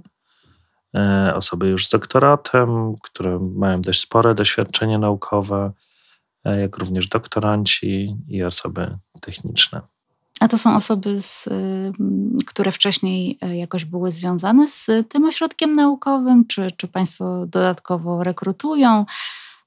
e, 0.96 1.34
osoby 1.36 1.68
już 1.68 1.88
z 1.88 1.90
doktoratem, 1.90 2.96
które 3.04 3.40
mają 3.40 3.82
dość 3.82 4.02
spore 4.02 4.36
doświadczenie 4.36 4.98
naukowe, 4.98 5.72
e, 6.46 6.62
jak 6.62 6.78
również 6.78 7.08
doktoranci 7.08 8.18
i 8.28 8.44
osoby 8.44 8.98
techniczne. 9.22 9.82
A 10.40 10.48
to 10.48 10.58
są 10.58 10.76
osoby, 10.76 11.22
z, 11.22 11.50
które 12.48 12.72
wcześniej 12.72 13.38
e, 13.42 13.58
jakoś 13.58 13.86
były 13.86 14.12
związane 14.12 14.68
z 14.68 14.88
tym 15.10 15.26
ośrodkiem 15.26 15.76
naukowym, 15.76 16.48
czy, 16.48 16.72
czy 16.78 16.88
Państwo 16.88 17.46
dodatkowo 17.48 18.24
rekrutują? 18.24 19.06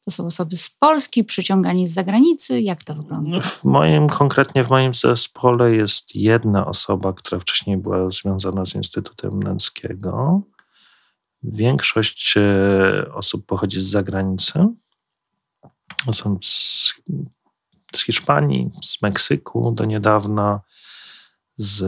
To 0.05 0.11
są 0.11 0.27
osoby 0.27 0.57
z 0.57 0.71
Polski, 0.71 1.25
przyciągani 1.25 1.89
z 1.89 1.95
zagranicy. 1.95 2.61
Jak 2.61 2.85
to 2.85 2.95
wygląda? 2.95 3.41
W 3.41 3.65
moim, 3.65 4.09
konkretnie 4.09 4.65
w 4.65 4.71
moim 4.71 4.95
zespole 4.95 5.75
jest 5.75 6.15
jedna 6.15 6.67
osoba, 6.67 7.13
która 7.13 7.39
wcześniej 7.39 7.77
była 7.77 8.11
związana 8.11 8.67
z 8.67 8.75
Instytutem 8.75 9.43
Nęckiego. 9.43 10.43
Większość 11.43 12.35
e, 12.37 13.13
osób 13.15 13.47
pochodzi 13.47 13.81
z 13.81 13.87
zagranicy. 13.87 14.67
Są 16.13 16.39
z, 16.43 16.93
z 17.97 18.05
Hiszpanii, 18.05 18.71
z 18.83 19.03
Meksyku 19.03 19.73
do 19.73 19.85
niedawna, 19.85 20.61
z 21.57 21.85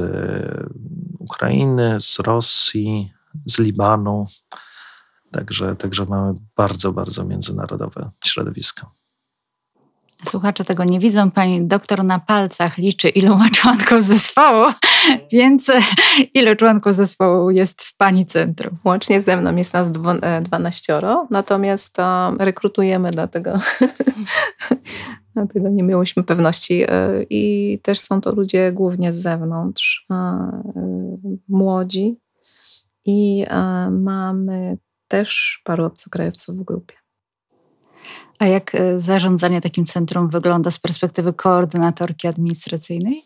Ukrainy, 1.18 1.96
z 2.00 2.18
Rosji, 2.18 3.12
z 3.46 3.58
Libanu. 3.58 4.26
Także, 5.36 5.76
także 5.76 6.04
mamy 6.04 6.34
bardzo, 6.56 6.92
bardzo 6.92 7.24
międzynarodowe 7.24 8.10
środowisko. 8.24 8.90
Słuchacze 10.24 10.64
tego 10.64 10.84
nie 10.84 11.00
widzą. 11.00 11.30
Pani 11.30 11.66
doktor 11.66 12.04
na 12.04 12.18
palcach 12.18 12.78
liczy, 12.78 13.08
ilu 13.08 13.36
ma 13.36 13.50
członków 13.50 14.04
zespołu, 14.04 14.72
więc 15.32 15.70
ilu 16.34 16.56
członków 16.56 16.94
zespołu 16.94 17.50
jest 17.50 17.82
w 17.82 17.96
Pani 17.96 18.26
centrum? 18.26 18.76
Łącznie 18.84 19.20
ze 19.20 19.36
mną 19.36 19.56
jest 19.56 19.74
nas 19.74 19.92
12, 19.92 20.98
e, 20.98 21.26
natomiast 21.30 21.96
rekrutujemy, 22.38 23.10
dlatego, 23.10 23.52
dlatego 25.34 25.68
nie 25.68 25.82
miałyśmy 25.82 26.22
pewności. 26.22 26.82
E, 26.82 27.22
I 27.30 27.78
też 27.82 28.00
są 28.00 28.20
to 28.20 28.34
ludzie 28.34 28.72
głównie 28.72 29.12
z 29.12 29.16
zewnątrz, 29.16 30.06
e, 30.10 30.50
młodzi. 31.48 32.20
I 33.08 33.44
mamy 33.90 34.78
też 35.08 35.60
paru 35.64 35.84
obcokrajowców 35.84 36.56
w 36.56 36.62
grupie. 36.64 36.94
A 38.38 38.46
jak 38.46 38.74
e, 38.74 39.00
zarządzanie 39.00 39.60
takim 39.60 39.84
centrum 39.84 40.30
wygląda 40.30 40.70
z 40.70 40.78
perspektywy 40.78 41.32
koordynatorki 41.32 42.28
administracyjnej? 42.28 43.22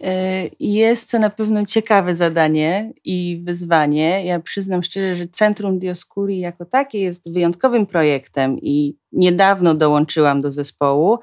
E, 0.00 0.48
jest 0.60 1.10
to 1.10 1.18
na 1.18 1.30
pewno 1.30 1.66
ciekawe 1.66 2.14
zadanie 2.14 2.92
i 3.04 3.42
wyzwanie. 3.44 4.24
Ja 4.24 4.40
przyznam 4.40 4.82
szczerze, 4.82 5.16
że 5.16 5.28
Centrum 5.28 5.78
Dioscuri 5.78 6.38
jako 6.38 6.64
takie 6.64 7.00
jest 7.00 7.32
wyjątkowym 7.32 7.86
projektem 7.86 8.58
i 8.58 8.96
niedawno 9.12 9.74
dołączyłam 9.74 10.40
do 10.40 10.50
zespołu 10.50 11.18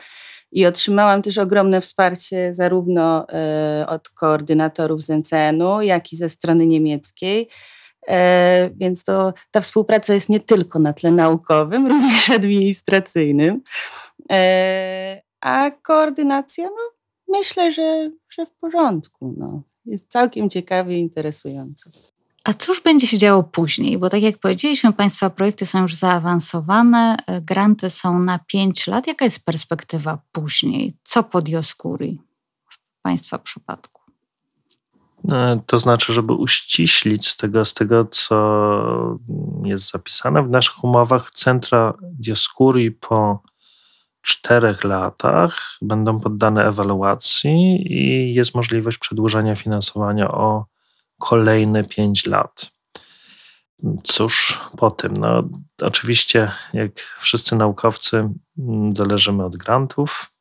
i 0.52 0.66
otrzymałam 0.66 1.22
też 1.22 1.38
ogromne 1.38 1.82
wsparcie 1.82 2.54
zarówno 2.54 3.30
e, 3.30 3.86
od 3.88 4.10
koordynatorów 4.10 5.02
z 5.02 5.10
NCN-u, 5.10 5.82
jak 5.82 6.14
i 6.14 6.16
ze 6.16 6.30
strony 6.30 6.68
niemieckiej. 6.68 7.50
E, 8.10 8.70
więc 8.76 9.04
to, 9.04 9.34
ta 9.52 9.62
współpraca 9.62 10.14
jest 10.14 10.30
nie 10.30 10.40
tylko 10.40 10.80
na 10.80 10.94
tle 10.94 11.12
naukowym, 11.12 11.88
również 11.92 12.30
administracyjnym. 12.30 13.62
E, 14.32 15.22
a 15.42 15.72
koordynacja, 15.72 16.66
no 16.66 16.98
myślę, 17.28 17.72
że, 17.72 18.12
że 18.30 18.46
w 18.46 18.54
porządku. 18.54 19.36
No. 19.38 19.62
Jest 19.86 20.12
całkiem 20.12 20.50
ciekawie 20.50 20.98
i 20.98 21.00
interesująco. 21.00 21.90
A 22.44 22.54
cóż 22.54 22.82
będzie 22.82 23.08
się 23.08 23.18
działo 23.18 23.44
później? 23.44 23.98
Bo 23.98 24.10
tak 24.10 24.22
jak 24.22 24.38
powiedzieliśmy, 24.38 24.94
Państwa 24.94 25.30
projekty 25.30 25.66
są 25.66 25.82
już 25.82 25.96
zaawansowane, 25.96 27.18
e, 27.28 27.42
granty 27.42 27.90
są 27.90 28.20
na 28.20 28.40
5 28.40 28.88
lat. 28.88 29.08
Jaka 29.08 29.26
jest 29.26 29.46
perspektywa 29.46 30.20
później? 30.32 30.94
Co 31.04 31.24
po 31.24 31.42
Dioskuri 31.42 32.22
w 32.72 33.02
Państwa 33.02 33.40
przypadku? 33.40 33.97
E, 35.32 35.60
to 35.66 35.80
znaczy, 35.80 36.14
żeby 36.14 36.34
uściślić 36.34 37.28
z 37.28 37.38
tego, 37.38 37.66
z 37.66 37.74
tego, 37.74 38.06
co 38.06 39.20
jest 39.64 39.92
zapisane 39.92 40.44
w 40.44 40.50
naszych 40.50 40.84
umowach, 40.84 41.32
centra 41.32 41.94
Dioscuri 42.02 42.92
po 42.92 43.42
czterech 44.22 44.84
latach 44.84 45.78
będą 45.82 46.20
poddane 46.20 46.66
ewaluacji 46.66 47.86
i 47.94 48.34
jest 48.34 48.56
możliwość 48.56 48.98
przedłużenia 48.98 49.56
finansowania 49.56 50.32
o 50.32 50.66
kolejne 51.20 51.84
pięć 51.84 52.26
lat. 52.26 52.72
Cóż 54.04 54.62
po 54.78 54.92
tym? 54.92 55.18
No, 55.18 55.44
oczywiście, 55.82 56.52
jak 56.74 57.00
wszyscy 57.00 57.56
naukowcy, 57.56 58.30
zależymy 58.90 59.46
od 59.46 59.56
grantów. 59.56 60.32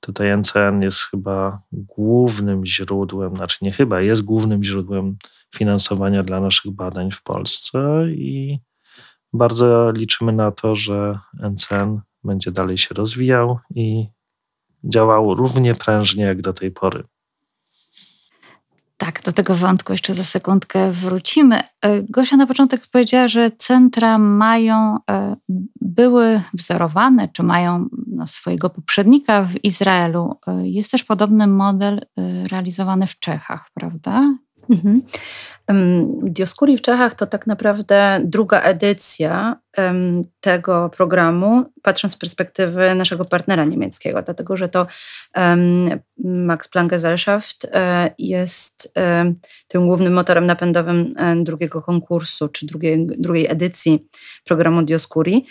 Tutaj 0.00 0.36
NCN 0.36 0.82
jest 0.82 1.00
chyba 1.00 1.62
głównym 1.72 2.66
źródłem, 2.66 3.36
znaczy 3.36 3.58
nie 3.62 3.72
chyba, 3.72 4.00
jest 4.00 4.22
głównym 4.22 4.64
źródłem 4.64 5.16
finansowania 5.54 6.22
dla 6.22 6.40
naszych 6.40 6.72
badań 6.72 7.10
w 7.10 7.22
Polsce 7.22 7.78
i 8.10 8.58
bardzo 9.32 9.90
liczymy 9.90 10.32
na 10.32 10.50
to, 10.50 10.74
że 10.74 11.18
NCN 11.50 12.00
będzie 12.24 12.52
dalej 12.52 12.78
się 12.78 12.94
rozwijał 12.94 13.58
i 13.74 14.06
działał 14.84 15.34
równie 15.34 15.74
prężnie 15.74 16.24
jak 16.24 16.40
do 16.40 16.52
tej 16.52 16.70
pory. 16.70 17.04
Tak, 18.96 19.22
do 19.22 19.32
tego 19.32 19.54
wątku 19.54 19.92
jeszcze 19.92 20.14
za 20.14 20.24
sekundkę 20.24 20.90
wrócimy. 20.90 21.60
E, 21.84 22.02
Gosia 22.02 22.36
na 22.36 22.46
początek 22.46 22.86
powiedziała, 22.86 23.28
że 23.28 23.50
centra 23.50 24.18
mają, 24.18 24.98
e, 25.10 25.36
były 25.88 26.42
wzorowane, 26.54 27.28
czy 27.28 27.42
mają 27.42 27.88
no, 28.06 28.26
swojego 28.26 28.70
poprzednika 28.70 29.44
w 29.44 29.64
Izraelu. 29.64 30.40
E, 30.46 30.68
jest 30.68 30.90
też 30.90 31.04
podobny 31.04 31.46
model 31.46 32.00
realizowany 32.50 33.06
w 33.06 33.18
Czechach, 33.18 33.70
prawda? 33.74 34.38
Mhm. 34.70 35.02
Dioskuri 36.22 36.76
w 36.76 36.82
Czechach 36.82 37.14
to 37.14 37.26
tak 37.26 37.46
naprawdę 37.46 38.20
druga 38.24 38.60
edycja 38.60 39.60
tego 40.40 40.90
programu, 40.96 41.64
patrząc 41.82 42.12
z 42.12 42.16
perspektywy 42.16 42.94
naszego 42.94 43.24
partnera 43.24 43.64
niemieckiego, 43.64 44.22
dlatego 44.22 44.56
że 44.56 44.68
to 44.68 44.86
Max 46.24 46.68
Planck 46.68 46.90
Gesellschaft 46.90 47.66
e, 47.72 48.10
jest 48.18 48.92
tym 49.68 49.86
głównym 49.86 50.12
motorem 50.12 50.46
napędowym 50.46 51.14
e, 51.16 51.36
drugiego 51.36 51.82
konkursu, 51.82 52.48
czy 52.48 52.66
drugiej, 52.66 53.06
drugiej 53.06 53.46
edycji 53.50 54.08
programu 54.44 54.82
Dioskuri 54.82 55.46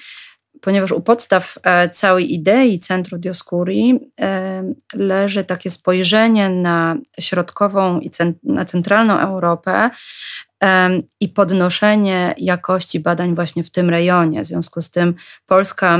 ponieważ 0.61 0.91
u 0.91 1.01
podstaw 1.01 1.57
e, 1.63 1.89
całej 1.89 2.33
idei 2.33 2.79
Centrum 2.79 3.19
Dioscuri 3.19 3.99
e, 4.21 4.63
leży 4.93 5.43
takie 5.43 5.69
spojrzenie 5.69 6.49
na 6.49 6.97
środkową 7.19 7.99
i 7.99 8.11
na 8.43 8.65
centralną 8.65 9.19
Europę 9.19 9.89
e, 10.63 10.89
i 11.19 11.29
podnoszenie 11.29 12.33
jakości 12.37 12.99
badań 12.99 13.35
właśnie 13.35 13.63
w 13.63 13.71
tym 13.71 13.89
rejonie. 13.89 14.41
W 14.41 14.45
związku 14.45 14.81
z 14.81 14.91
tym 14.91 15.15
Polska 15.45 15.99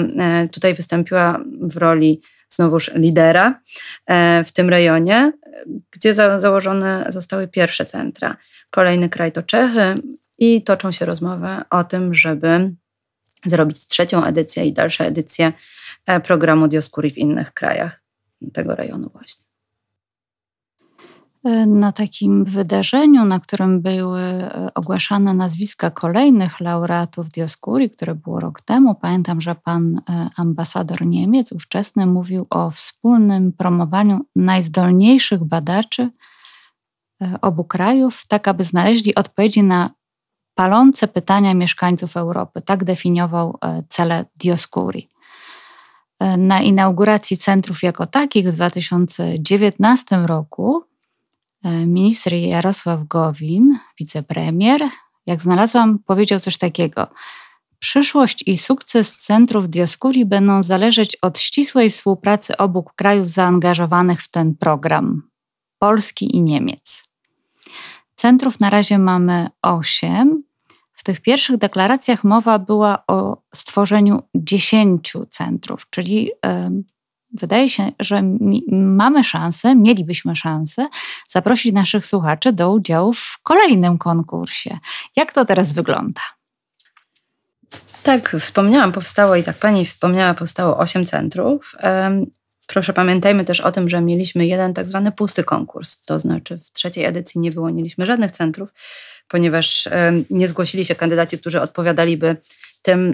tutaj 0.51 0.73
wystąpiła 0.73 1.39
w 1.61 1.77
roli 1.77 2.21
znowuż 2.49 2.91
lidera 2.95 3.61
w 4.45 4.51
tym 4.53 4.69
rejonie, 4.69 5.31
gdzie 5.91 6.13
założone 6.13 7.05
zostały 7.09 7.47
pierwsze 7.47 7.85
centra. 7.85 8.37
Kolejny 8.69 9.09
kraj 9.09 9.31
to 9.31 9.43
Czechy 9.43 9.95
i 10.37 10.63
toczą 10.63 10.91
się 10.91 11.05
rozmowy 11.05 11.47
o 11.69 11.83
tym, 11.83 12.13
żeby 12.13 12.71
zrobić 13.45 13.87
trzecią 13.87 14.23
edycję 14.23 14.65
i 14.65 14.73
dalsze 14.73 15.05
edycje 15.05 15.53
e, 16.05 16.19
programu 16.19 16.67
Dioscuri 16.67 17.11
w 17.11 17.17
innych 17.17 17.53
krajach 17.53 18.01
tego 18.53 18.75
rejonu 18.75 19.09
właśnie. 19.13 19.45
E, 21.45 21.65
na 21.65 21.91
takim 21.91 22.45
wydarzeniu, 22.45 23.25
na 23.25 23.39
którym 23.39 23.81
były 23.81 24.21
e, 24.21 24.73
ogłaszane 24.73 25.33
nazwiska 25.33 25.91
kolejnych 25.91 26.59
laureatów 26.59 27.29
Dioscuri, 27.29 27.89
które 27.89 28.15
było 28.15 28.39
rok 28.39 28.61
temu, 28.61 28.95
pamiętam, 28.95 29.41
że 29.41 29.55
pan 29.55 30.01
ambasador 30.37 31.05
Niemiec 31.05 31.51
ówczesny 31.51 32.05
mówił 32.05 32.47
o 32.49 32.71
wspólnym 32.71 33.53
promowaniu 33.53 34.19
najzdolniejszych 34.35 35.43
badaczy 35.43 36.09
obu 37.41 37.63
krajów, 37.63 38.27
tak 38.27 38.47
aby 38.47 38.63
znaleźli 38.63 39.15
odpowiedzi 39.15 39.63
na 39.63 39.89
palące 40.57 41.07
pytania 41.07 41.53
mieszkańców 41.53 42.17
Europy. 42.17 42.61
Tak 42.61 42.83
definiował 42.83 43.59
cele 43.89 44.25
Dioscuri. 44.35 45.09
Na 46.37 46.61
inauguracji 46.61 47.37
centrów 47.37 47.83
jako 47.83 48.05
takich 48.05 48.49
w 48.49 48.55
2019 48.55 50.17
roku 50.17 50.83
minister 51.85 52.33
Jarosław 52.33 53.07
Gowin, 53.07 53.79
wicepremier, 53.99 54.81
jak 55.25 55.41
znalazłam, 55.41 55.99
powiedział 55.99 56.39
coś 56.39 56.57
takiego. 56.57 57.07
Przyszłość 57.79 58.43
i 58.47 58.57
sukces 58.57 59.17
centrów 59.17 59.69
Dioskurii 59.69 60.25
będą 60.25 60.63
zależeć 60.63 61.15
od 61.21 61.39
ścisłej 61.39 61.89
współpracy 61.89 62.57
obu 62.57 62.85
krajów 62.95 63.29
zaangażowanych 63.29 64.21
w 64.21 64.31
ten 64.31 64.55
program 64.55 65.29
Polski 65.79 66.35
i 66.35 66.41
Niemiec. 66.41 67.07
Centrów 68.15 68.59
na 68.59 68.69
razie 68.69 68.99
mamy 68.99 69.47
osiem. 69.61 70.43
Tych 71.07 71.21
pierwszych 71.21 71.57
deklaracjach 71.57 72.23
mowa 72.23 72.59
była 72.59 73.03
o 73.07 73.37
stworzeniu 73.55 74.23
dziesięciu 74.35 75.25
centrów, 75.25 75.89
czyli 75.89 76.31
wydaje 77.33 77.69
się, 77.69 77.89
że 77.99 78.23
mamy 78.71 79.23
szansę, 79.23 79.75
mielibyśmy 79.75 80.35
szansę 80.35 80.87
zaprosić 81.27 81.73
naszych 81.73 82.05
słuchaczy 82.05 82.53
do 82.53 82.71
udziału 82.71 83.13
w 83.13 83.39
kolejnym 83.43 83.97
konkursie. 83.97 84.77
Jak 85.15 85.33
to 85.33 85.45
teraz 85.45 85.73
wygląda? 85.73 86.21
Tak, 88.03 88.35
wspomniałam, 88.39 88.91
powstało 88.91 89.35
i 89.35 89.43
tak 89.43 89.57
pani 89.57 89.85
wspomniała, 89.85 90.33
powstało 90.33 90.77
osiem 90.77 91.05
centrów. 91.05 91.75
Proszę 92.67 92.93
pamiętajmy 92.93 93.45
też 93.45 93.61
o 93.61 93.71
tym, 93.71 93.89
że 93.89 94.01
mieliśmy 94.01 94.45
jeden 94.45 94.73
tak 94.73 94.87
zwany 94.87 95.11
pusty 95.11 95.43
konkurs, 95.43 96.01
to 96.01 96.19
znaczy 96.19 96.57
w 96.57 96.71
trzeciej 96.71 97.05
edycji 97.05 97.41
nie 97.41 97.51
wyłoniliśmy 97.51 98.05
żadnych 98.05 98.31
centrów, 98.31 98.73
ponieważ 99.27 99.89
nie 100.29 100.47
zgłosili 100.47 100.85
się 100.85 100.95
kandydaci, 100.95 101.37
którzy 101.37 101.61
odpowiadaliby 101.61 102.37
tym 102.81 103.13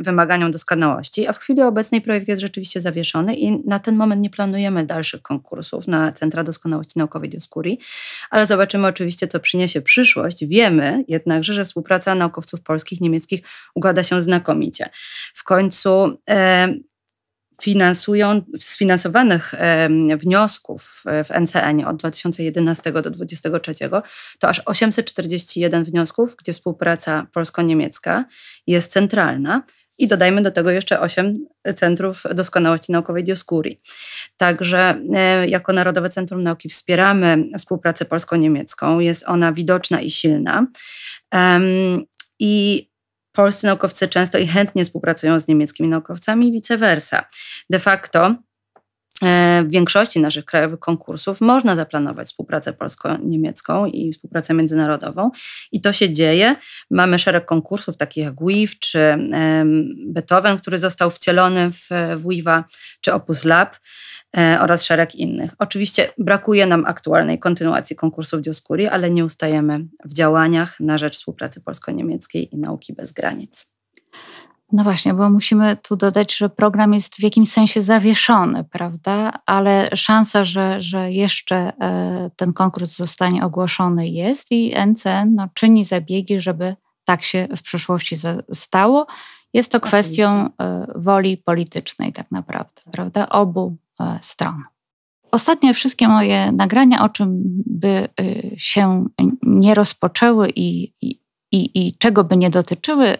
wymaganiom 0.00 0.50
doskonałości, 0.50 1.26
a 1.26 1.32
w 1.32 1.38
chwili 1.38 1.62
obecnej 1.62 2.00
projekt 2.00 2.28
jest 2.28 2.40
rzeczywiście 2.40 2.80
zawieszony 2.80 3.34
i 3.34 3.68
na 3.68 3.78
ten 3.78 3.96
moment 3.96 4.22
nie 4.22 4.30
planujemy 4.30 4.86
dalszych 4.86 5.22
konkursów 5.22 5.88
na 5.88 6.12
Centra 6.12 6.44
Doskonałości 6.44 6.98
Naukowej 6.98 7.30
Dioskurii, 7.30 7.78
ale 8.30 8.46
zobaczymy 8.46 8.86
oczywiście, 8.86 9.26
co 9.26 9.40
przyniesie 9.40 9.80
przyszłość. 9.82 10.44
Wiemy 10.46 11.04
jednakże, 11.08 11.52
że 11.52 11.64
współpraca 11.64 12.14
naukowców 12.14 12.60
polskich, 12.62 13.00
niemieckich 13.00 13.40
układa 13.74 14.02
się 14.02 14.20
znakomicie. 14.20 14.88
W 15.34 15.44
końcu 15.44 16.18
finansują, 17.62 18.42
sfinansowanych 18.58 19.54
wniosków 20.16 21.02
e, 21.06 21.24
w 21.24 21.30
NCN 21.30 21.84
od 21.86 21.96
2011 21.96 22.92
do 22.92 23.10
2023 23.10 23.74
to 24.38 24.48
aż 24.48 24.62
841 24.66 25.84
wniosków, 25.84 26.36
gdzie 26.36 26.52
współpraca 26.52 27.26
polsko-niemiecka 27.32 28.24
jest 28.66 28.92
centralna. 28.92 29.62
I 29.98 30.08
dodajmy 30.08 30.42
do 30.42 30.50
tego 30.50 30.70
jeszcze 30.70 31.00
8 31.00 31.46
centrów 31.74 32.22
doskonałości 32.34 32.92
naukowej 32.92 33.24
Dioskurii. 33.24 33.80
Także 34.36 35.02
e, 35.14 35.48
jako 35.48 35.72
Narodowe 35.72 36.08
Centrum 36.08 36.42
Nauki 36.42 36.68
wspieramy 36.68 37.44
współpracę 37.58 38.04
polsko-niemiecką. 38.04 39.00
Jest 39.00 39.24
ona 39.28 39.52
widoczna 39.52 40.00
i 40.00 40.10
silna. 40.10 40.66
I 42.38 42.89
polscy 43.32 43.66
naukowcy 43.66 44.08
często 44.08 44.38
i 44.38 44.46
chętnie 44.46 44.84
współpracują 44.84 45.40
z 45.40 45.48
niemieckimi 45.48 45.88
naukowcami 45.88 46.48
i 46.48 46.52
vice 46.52 46.76
versa. 46.76 47.24
De 47.70 47.78
facto 47.78 48.34
w 49.22 49.70
większości 49.70 50.20
naszych 50.20 50.44
krajowych 50.44 50.80
konkursów 50.80 51.40
można 51.40 51.76
zaplanować 51.76 52.26
współpracę 52.26 52.72
polsko-niemiecką 52.72 53.86
i 53.86 54.12
współpracę 54.12 54.54
międzynarodową 54.54 55.30
i 55.72 55.80
to 55.80 55.92
się 55.92 56.12
dzieje. 56.12 56.56
Mamy 56.90 57.18
szereg 57.18 57.44
konkursów 57.44 57.96
takich 57.96 58.24
jak 58.24 58.34
WIF 58.46 58.78
czy 58.78 59.18
Beethoven, 60.06 60.58
który 60.58 60.78
został 60.78 61.10
wcielony 61.10 61.70
w 61.70 61.88
WIWA 62.26 62.64
czy 63.00 63.14
Opus 63.14 63.44
Lab. 63.44 63.76
E, 64.36 64.58
oraz 64.60 64.84
szereg 64.84 65.14
innych. 65.14 65.54
Oczywiście 65.58 66.12
brakuje 66.18 66.66
nam 66.66 66.84
aktualnej 66.86 67.38
kontynuacji 67.38 67.96
konkursów 67.96 68.40
Dioskurii, 68.40 68.88
ale 68.88 69.10
nie 69.10 69.24
ustajemy 69.24 69.86
w 70.04 70.14
działaniach 70.14 70.80
na 70.80 70.98
rzecz 70.98 71.16
współpracy 71.16 71.60
polsko-niemieckiej 71.60 72.54
i 72.54 72.58
nauki 72.58 72.92
bez 72.92 73.12
granic. 73.12 73.66
No 74.72 74.84
właśnie, 74.84 75.14
bo 75.14 75.30
musimy 75.30 75.76
tu 75.76 75.96
dodać, 75.96 76.36
że 76.36 76.48
program 76.48 76.94
jest 76.94 77.14
w 77.14 77.22
jakimś 77.22 77.52
sensie 77.52 77.82
zawieszony, 77.82 78.64
prawda? 78.64 79.32
Ale 79.46 79.90
szansa, 79.94 80.44
że, 80.44 80.82
że 80.82 81.12
jeszcze 81.12 81.56
e, 81.56 82.30
ten 82.36 82.52
konkurs 82.52 82.96
zostanie 82.96 83.44
ogłoszony 83.44 84.06
jest 84.06 84.52
i 84.52 84.74
NCN 84.86 85.34
no, 85.34 85.44
czyni 85.54 85.84
zabiegi, 85.84 86.40
żeby 86.40 86.76
tak 87.04 87.22
się 87.22 87.48
w 87.56 87.62
przyszłości 87.62 88.16
stało. 88.52 89.06
Jest 89.54 89.72
to 89.72 89.80
kwestią 89.80 90.28
Oczywiście. 90.28 90.54
E, 90.60 90.86
woli 90.96 91.36
politycznej, 91.36 92.12
tak 92.12 92.30
naprawdę, 92.30 92.82
prawda? 92.92 93.28
Obu 93.28 93.76
E, 94.00 94.18
stron. 94.22 94.62
Ostatnie 95.30 95.74
wszystkie 95.74 96.08
moje 96.08 96.52
nagrania, 96.52 97.04
o 97.04 97.08
czym 97.08 97.42
by 97.66 98.08
się 98.56 99.04
nie 99.42 99.74
rozpoczęły 99.74 100.50
i, 100.56 100.92
i, 101.02 101.16
i, 101.52 101.94
czego 101.98 102.24
by 102.24 102.36
nie 102.36 102.50
dotyczyły, 102.50 103.18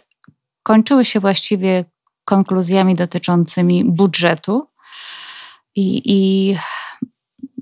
kończyły 0.71 1.05
się 1.05 1.21
właściwie 1.21 1.85
konkluzjami 2.25 2.95
dotyczącymi 2.95 3.85
budżetu 3.85 4.69
i, 5.77 6.03
i 6.05 6.57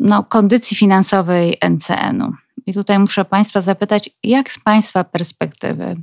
no, 0.01 0.25
kondycji 0.25 0.77
finansowej 0.77 1.59
NCN-u. 1.71 2.33
I 2.67 2.75
tutaj 2.75 2.99
muszę 2.99 3.25
Państwa 3.25 3.61
zapytać, 3.61 4.11
jak 4.23 4.53
z 4.53 4.59
Państwa 4.59 5.05
perspektywy 5.05 5.97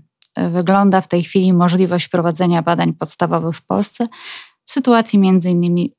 wygląda 0.51 1.01
w 1.01 1.07
tej 1.07 1.23
chwili 1.23 1.53
możliwość 1.53 2.07
prowadzenia 2.07 2.61
badań 2.61 2.93
podstawowych 2.93 3.57
w 3.57 3.65
Polsce 3.65 4.07
w 4.65 4.71
sytuacji 4.71 5.19
między 5.19 5.49
innymi 5.49 5.93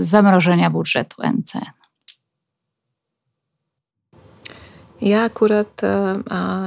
zamrożenia 0.00 0.70
budżetu 0.70 1.22
NCN. 1.22 1.85
Ja 5.06 5.22
akurat 5.22 5.82
e, 5.84 6.22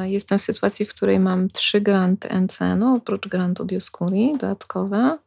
jestem 0.10 0.38
w 0.38 0.42
sytuacji, 0.42 0.86
w 0.86 0.96
której 0.96 1.20
mam 1.20 1.50
trzy 1.50 1.82
granty 1.82 2.30
NCN-u, 2.42 2.96
oprócz 2.96 3.28
grantu 3.28 3.66
Dioskurii 3.66 4.32
dodatkowe. 4.32 5.18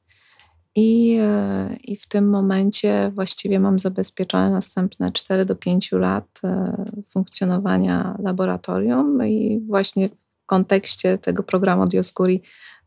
I, 0.74 1.18
e, 1.20 1.76
I 1.84 1.96
w 1.96 2.08
tym 2.08 2.30
momencie 2.30 3.12
właściwie 3.14 3.60
mam 3.60 3.78
zabezpieczone 3.78 4.50
następne 4.50 5.10
4 5.10 5.44
do 5.44 5.56
5 5.56 5.92
lat 5.92 6.40
e, 6.44 6.84
funkcjonowania 7.08 8.16
laboratorium 8.22 9.26
i 9.26 9.60
właśnie 9.66 10.08
w 10.08 10.46
kontekście 10.46 11.18
tego 11.18 11.42
programu 11.42 11.86
Dioskurii, 11.86 12.42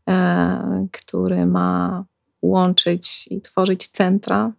e, 0.08 0.86
który 0.92 1.46
ma 1.46 2.04
łączyć 2.42 3.28
i 3.30 3.40
tworzyć 3.40 3.88
centra 3.88 4.52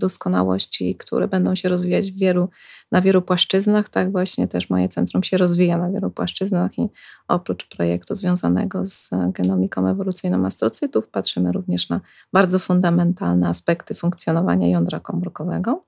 doskonałości, 0.00 0.94
które 0.94 1.28
będą 1.28 1.54
się 1.54 1.68
rozwijać 1.68 2.12
w 2.12 2.18
wielu, 2.18 2.48
na 2.92 3.00
wielu 3.00 3.22
płaszczyznach. 3.22 3.88
Tak 3.88 4.12
właśnie 4.12 4.48
też 4.48 4.70
moje 4.70 4.88
centrum 4.88 5.22
się 5.22 5.38
rozwija 5.38 5.78
na 5.78 5.90
wielu 5.90 6.10
płaszczyznach 6.10 6.78
i 6.78 6.88
oprócz 7.28 7.68
projektu 7.68 8.14
związanego 8.14 8.84
z 8.84 9.10
genomiką 9.32 9.88
ewolucyjną 9.88 10.46
astrocytów 10.46 11.08
patrzymy 11.08 11.52
również 11.52 11.88
na 11.88 12.00
bardzo 12.32 12.58
fundamentalne 12.58 13.48
aspekty 13.48 13.94
funkcjonowania 13.94 14.68
jądra 14.68 15.00
komórkowego. 15.00 15.84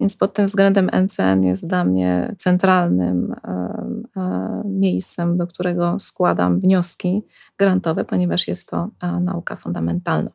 Więc 0.00 0.16
pod 0.16 0.32
tym 0.32 0.46
względem 0.46 0.90
NCN 1.04 1.44
jest 1.44 1.68
dla 1.68 1.84
mnie 1.84 2.34
centralnym 2.38 3.34
e, 3.44 3.48
e, 4.16 4.62
miejscem, 4.64 5.36
do 5.36 5.46
którego 5.46 5.98
składam 5.98 6.60
wnioski 6.60 7.22
grantowe, 7.58 8.04
ponieważ 8.04 8.48
jest 8.48 8.70
to 8.70 8.88
nauka 9.20 9.56
fundamentalna. 9.56 10.30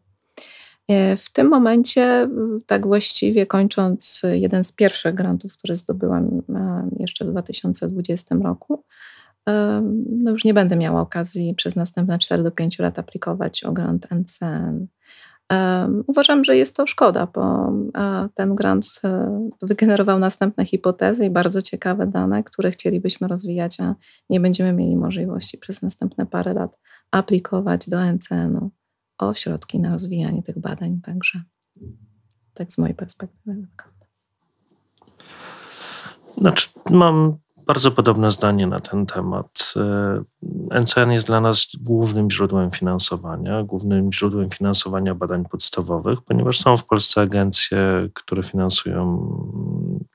E, 0.87 1.17
w 1.17 1.31
tym 1.31 1.49
momencie, 1.49 2.29
tak 2.65 2.87
właściwie 2.87 3.45
kończąc 3.45 4.21
jeden 4.31 4.63
z 4.63 4.71
pierwszych 4.71 5.15
grantów, 5.15 5.57
które 5.57 5.75
zdobyłam 5.75 6.41
e, 6.49 6.89
jeszcze 6.99 7.25
w 7.25 7.31
2020 7.31 8.35
roku, 8.35 8.83
e, 9.49 9.81
no 10.09 10.31
już 10.31 10.45
nie 10.45 10.53
będę 10.53 10.75
miała 10.75 11.01
okazji 11.01 11.53
przez 11.55 11.75
następne 11.75 12.19
4 12.19 12.43
do 12.43 12.51
5 12.51 12.79
lat 12.79 12.99
aplikować 12.99 13.63
o 13.63 13.71
grant 13.71 14.07
NCN. 14.11 14.87
Uważam, 16.07 16.43
że 16.43 16.57
jest 16.57 16.75
to 16.75 16.87
szkoda, 16.87 17.27
bo 17.33 17.73
ten 18.33 18.55
grant 18.55 19.01
wygenerował 19.61 20.19
następne 20.19 20.65
hipotezy 20.65 21.25
i 21.25 21.29
bardzo 21.29 21.61
ciekawe 21.61 22.07
dane, 22.07 22.43
które 22.43 22.71
chcielibyśmy 22.71 23.27
rozwijać, 23.27 23.79
a 23.79 23.95
nie 24.29 24.39
będziemy 24.39 24.73
mieli 24.73 24.95
możliwości 24.95 25.57
przez 25.57 25.81
następne 25.81 26.25
parę 26.25 26.53
lat 26.53 26.79
aplikować 27.11 27.89
do 27.89 28.11
NCN-u 28.13 28.71
o 29.17 29.33
środki 29.33 29.79
na 29.79 29.89
rozwijanie 29.91 30.43
tych 30.43 30.59
badań. 30.59 31.01
Także 31.01 31.43
tak 32.53 32.71
z 32.71 32.77
mojej 32.77 32.95
perspektywy. 32.95 33.67
Znaczy, 36.37 36.69
mam 36.89 37.37
bardzo 37.67 37.91
podobne 37.91 38.31
zdanie 38.31 38.67
na 38.67 38.79
ten 38.79 39.05
temat. 39.05 39.73
NCN 40.81 41.11
jest 41.11 41.27
dla 41.27 41.41
nas 41.41 41.67
głównym 41.81 42.31
źródłem 42.31 42.71
finansowania, 42.71 43.63
głównym 43.63 44.13
źródłem 44.13 44.49
finansowania 44.49 45.15
badań 45.15 45.45
podstawowych, 45.45 46.21
ponieważ 46.21 46.59
są 46.59 46.77
w 46.77 46.85
Polsce 46.85 47.21
agencje, 47.21 48.09
które 48.13 48.43
finansują 48.43 49.27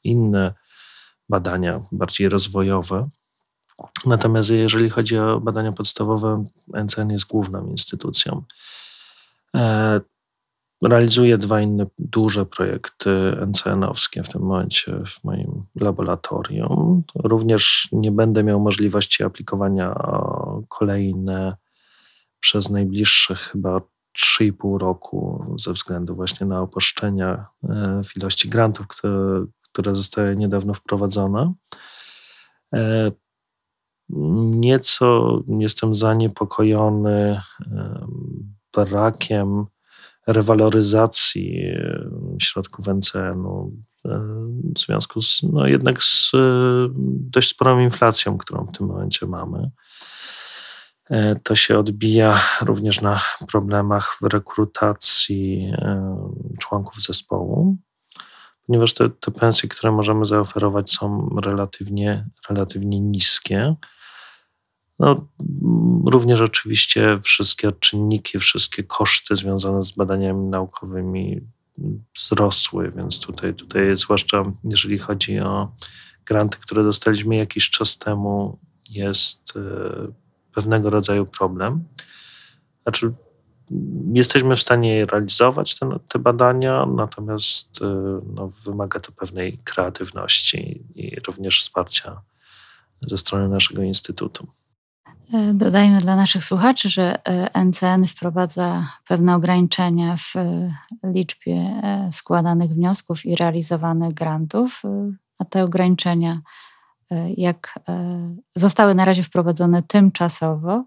inne 0.05 0.55
badania 1.29 1.81
bardziej 1.93 2.29
rozwojowe. 2.29 3.09
Natomiast 4.07 4.51
jeżeli 4.51 4.91
chodzi 4.91 5.19
o 5.19 5.41
badania 5.41 5.73
podstawowe, 5.73 6.45
NCN 6.85 7.11
jest 7.11 7.27
główną 7.27 7.67
instytucją. 7.67 8.43
E, 9.57 10.01
realizuję 10.83 11.39
dwa 11.39 11.61
inne 11.61 11.87
duże 11.99 12.47
projekty 12.47 13.11
NCN-owskie 13.47 14.23
w 14.23 14.29
tym 14.29 14.43
momencie 14.43 15.01
w 15.07 15.25
moim 15.25 15.65
laboratorium. 15.75 17.03
Również 17.15 17.89
nie 17.93 18.13
będę 18.13 18.45
miał 18.45 18.61
możliwości 18.61 19.25
aplikowania 19.25 19.95
kolejne 20.69 21.57
przez 22.41 22.71
najbliższych 22.71 23.39
chyba 23.39 23.81
3,5 24.19 24.79
roku 24.79 25.45
ze 25.59 25.73
względu 25.73 26.15
właśnie 26.15 26.47
na 26.47 26.61
opuszczenia 26.61 27.47
e, 27.65 28.01
w 28.05 28.17
ilości 28.17 28.49
grantów, 28.49 28.87
które, 28.87 29.45
które 29.73 29.97
zostały 29.97 30.37
niedawno 30.37 30.75
wprowadzone. 30.75 31.53
E, 32.75 33.13
nieco 34.51 35.39
jestem 35.59 35.95
zaniepokojony 35.95 37.41
brakiem 38.85 39.67
rewaloryzacji 40.27 41.63
środków 42.43 42.89
NCN-u 42.89 43.73
w 44.05 44.79
związku 44.79 45.23
z, 45.23 45.43
no 45.43 45.67
jednak 45.67 46.03
z 46.03 46.33
dość 47.31 47.51
sporą 47.51 47.81
inflacją, 47.81 48.39
którą 48.39 48.67
w 48.67 48.79
tym 48.79 48.87
momencie 48.87 49.27
mamy. 49.27 49.71
E, 51.11 51.37
to 51.37 51.55
się 51.55 51.79
odbija 51.79 52.41
również 52.61 53.01
na 53.01 53.21
problemach 53.53 54.17
w 54.21 54.23
rekrutacji 54.23 55.73
członków 56.59 57.03
zespołu, 57.03 57.77
ponieważ 58.67 58.95
te, 58.95 59.11
te 59.11 59.31
pensje, 59.31 59.69
które 59.69 59.93
możemy 59.93 60.27
zaoferować, 60.27 60.91
są 60.91 61.29
relatywnie, 61.45 62.29
relatywnie 62.49 63.01
niskie. 63.01 63.75
No, 64.99 65.27
również 66.07 66.41
oczywiście 66.41 67.19
wszystkie 67.23 67.73
czynniki, 67.73 68.39
wszystkie 68.39 68.83
koszty 68.83 69.37
związane 69.37 69.83
z 69.83 69.93
badaniami 69.93 70.47
naukowymi 70.47 71.41
wzrosły, 72.17 72.91
więc 72.97 73.21
tutaj, 73.21 73.55
tutaj 73.55 73.97
zwłaszcza 73.97 74.43
jeżeli 74.65 74.99
chodzi 74.99 75.39
o 75.39 75.73
granty, 76.25 76.59
które 76.59 76.85
dostaliśmy 76.85 77.37
jakiś 77.37 77.71
czas 77.71 77.99
temu, 77.99 78.59
jest 78.89 79.57
e, 79.57 80.13
pewnego 80.53 80.91
rodzaju 80.91 81.27
problem. 81.27 81.85
Znaczy, 82.83 83.13
jesteśmy 84.13 84.57
w 84.57 84.61
stanie 84.61 85.05
realizować 85.05 85.79
te, 85.79 85.99
te 86.09 86.19
badania, 86.19 86.87
natomiast 86.87 87.83
e, 87.83 88.21
no, 88.35 88.49
wymaga 88.49 89.01
to 89.01 89.13
pewnej 89.13 89.59
kreatywności 89.65 90.85
i 90.95 91.17
również 91.27 91.61
wsparcia 91.61 92.23
ze 93.03 93.19
strony 93.19 93.49
naszego 93.49 93.83
instytutu. 93.83 94.58
E, 95.35 95.55
dodajmy 95.55 96.01
dla 96.01 96.17
naszych 96.17 96.45
słuchaczy, 96.45 96.89
że 96.89 97.19
NCN 97.65 98.07
wprowadza 98.07 98.87
pewne 99.09 99.35
ograniczenia 99.35 100.17
w 100.17 100.35
liczbie 101.15 101.83
składanych 102.13 102.71
wniosków 102.71 103.27
i 103.27 103.37
realizowanych 103.37 104.15
grantów, 104.15 104.83
a 105.39 105.45
te 105.45 105.65
ograniczenia 105.65 106.41
E, 107.11 107.33
jak 107.37 107.79
e, 107.89 108.37
zostały 108.55 108.95
na 108.95 109.05
razie 109.05 109.23
wprowadzone 109.23 109.83
tymczasowo 109.83 110.85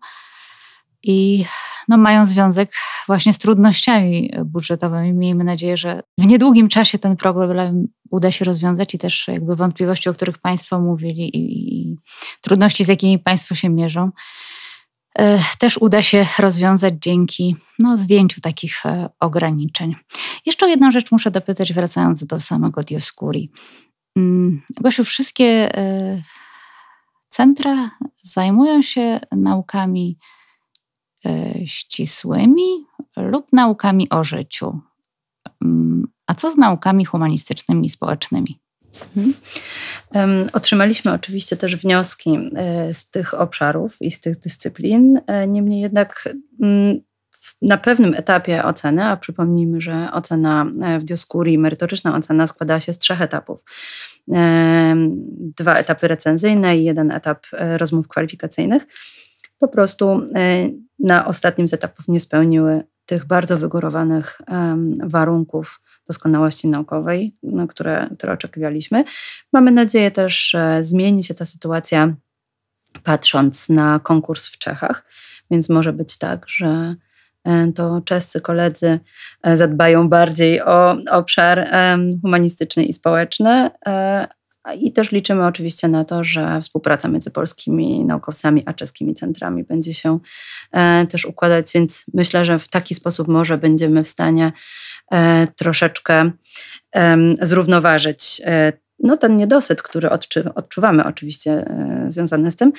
i 1.04 1.46
no, 1.88 1.98
mają 1.98 2.26
związek 2.26 2.74
właśnie 3.08 3.34
z 3.34 3.38
trudnościami 3.38 4.32
budżetowymi. 4.46 5.14
Miejmy 5.14 5.44
nadzieję, 5.44 5.78
że 5.78 6.04
w 6.18 6.26
niedługim 6.26 6.70
czasie 6.70 7.00
ten 7.00 7.18
problem 7.18 7.88
uda 8.12 8.32
się 8.32 8.46
rozwiązać 8.46 8.94
i 8.96 8.98
też 8.98 9.28
jakby 9.28 9.56
wątpliwości, 9.56 10.10
o 10.10 10.14
których 10.14 10.38
Państwo 10.38 10.80
mówili 10.80 11.38
i, 11.38 11.76
i 11.76 11.98
trudności, 12.42 12.84
z 12.84 12.88
jakimi 12.88 13.20
Państwo 13.20 13.56
się 13.56 13.70
mierzą, 13.70 14.12
e, 15.20 15.40
też 15.60 15.78
uda 15.78 16.02
się 16.02 16.26
rozwiązać 16.40 16.94
dzięki 17.02 17.56
no, 17.80 17.98
zdjęciu 17.98 18.42
takich 18.42 18.84
ograniczeń. 19.20 19.96
Jeszcze 20.46 20.70
jedną 20.70 20.92
rzecz 20.92 21.12
muszę 21.12 21.32
dopytać, 21.32 21.74
wracając 21.74 22.26
do 22.26 22.40
samego 22.40 22.82
Dioscuri. 22.82 23.52
Gosiu, 24.82 25.02
mm, 25.02 25.06
wszystkie 25.06 25.78
e, 25.78 26.22
centra 27.30 27.92
zajmują 28.16 28.82
się 28.82 29.20
naukami 29.32 30.18
e, 30.20 30.41
ścisłymi 31.66 32.86
lub 33.18 33.48
naukami 33.54 34.10
o 34.10 34.24
życiu. 34.24 34.80
Mm, 35.62 36.08
a 36.28 36.36
co 36.36 36.52
z 36.52 36.58
naukami 36.58 37.06
humanistycznymi 37.06 37.86
i 37.86 37.90
społecznymi? 37.90 38.60
Mhm. 39.18 40.48
Otrzymaliśmy 40.54 41.14
oczywiście 41.14 41.58
też 41.58 41.76
wnioski 41.76 42.38
e, 42.56 42.94
z 42.94 43.10
tych 43.10 43.34
obszarów 43.34 43.98
i 44.02 44.12
z 44.12 44.20
tych 44.20 44.40
dyscyplin. 44.40 45.22
Niemniej 45.48 45.82
jednak 45.82 46.30
mm, 46.62 47.02
na 47.62 47.78
pewnym 47.78 48.14
etapie 48.14 48.64
oceny, 48.64 49.06
a 49.06 49.18
przypomnijmy, 49.18 49.82
że 49.82 50.10
ocena 50.14 50.66
e, 50.82 51.00
w 51.00 51.04
Dioskurii, 51.04 51.58
merytoryczna 51.58 52.16
ocena 52.16 52.48
składała 52.48 52.80
się 52.80 52.94
z 52.94 52.98
trzech 52.98 53.22
etapów. 53.22 53.64
E, 54.34 54.96
dwa 55.58 55.76
etapy 55.76 56.08
recenzyjne 56.08 56.78
i 56.78 56.84
jeden 56.84 57.12
etap 57.12 57.46
e, 57.54 57.78
rozmów 57.78 58.08
kwalifikacyjnych. 58.08 58.88
Po 59.62 59.68
prostu 59.68 60.22
na 61.00 61.26
ostatnim 61.26 61.68
z 61.68 61.74
etapów 61.74 62.08
nie 62.08 62.20
spełniły 62.20 62.84
tych 63.06 63.26
bardzo 63.26 63.58
wygórowanych 63.58 64.42
warunków 65.04 65.82
doskonałości 66.08 66.68
naukowej, 66.68 67.36
no, 67.44 67.68
które, 67.68 68.10
które 68.18 68.34
oczekiwaliśmy. 68.34 69.04
Mamy 69.54 69.72
nadzieję 69.72 70.12
też, 70.12 70.50
że 70.50 70.84
zmieni 70.84 71.24
się 71.24 71.34
ta 71.34 71.46
sytuacja 71.46 72.14
patrząc 73.04 73.70
na 73.70 74.00
konkurs 74.00 74.48
w 74.48 74.58
Czechach, 74.58 75.06
więc 75.52 75.70
może 75.70 75.94
być 75.94 76.18
tak, 76.18 76.50
że 76.50 76.96
E, 77.44 77.72
to 77.76 78.02
czescy 78.06 78.42
koledzy 78.42 79.00
e, 79.44 79.58
zadbają 79.58 80.10
bardziej 80.10 80.62
o 80.62 80.98
obszar 81.12 81.70
humanistyczny 82.22 82.84
i 82.84 82.94
społeczny. 82.94 83.72
E, 84.66 84.76
I 84.76 84.94
też 84.94 85.12
liczymy 85.12 85.46
oczywiście 85.46 85.88
na 85.88 86.06
to, 86.06 86.24
że 86.24 86.62
współpraca 86.62 87.08
między 87.08 87.32
polskimi 87.32 88.06
naukowcami 88.06 88.64
a 88.66 88.74
czeskimi 88.74 89.14
centrami 89.14 89.64
będzie 89.64 89.94
się 89.94 90.20
też 91.10 91.26
układać, 91.26 91.72
więc 91.76 92.06
myślę, 92.14 92.46
że 92.46 92.60
w 92.60 92.68
taki 92.68 92.96
sposób 92.96 93.28
może 93.28 93.58
będziemy 93.58 94.04
w 94.04 94.08
stanie 94.08 94.52
troszeczkę 95.58 96.32
zrównoważyć 97.42 98.42
no, 99.04 99.18
ten 99.18 99.38
niedosyt, 99.38 99.82
który 99.82 100.10
odczuwamy 100.56 101.04
oczywiście 101.04 101.52
e, 101.52 102.06
związany 102.08 102.52
z 102.52 102.56
tym. 102.56 102.72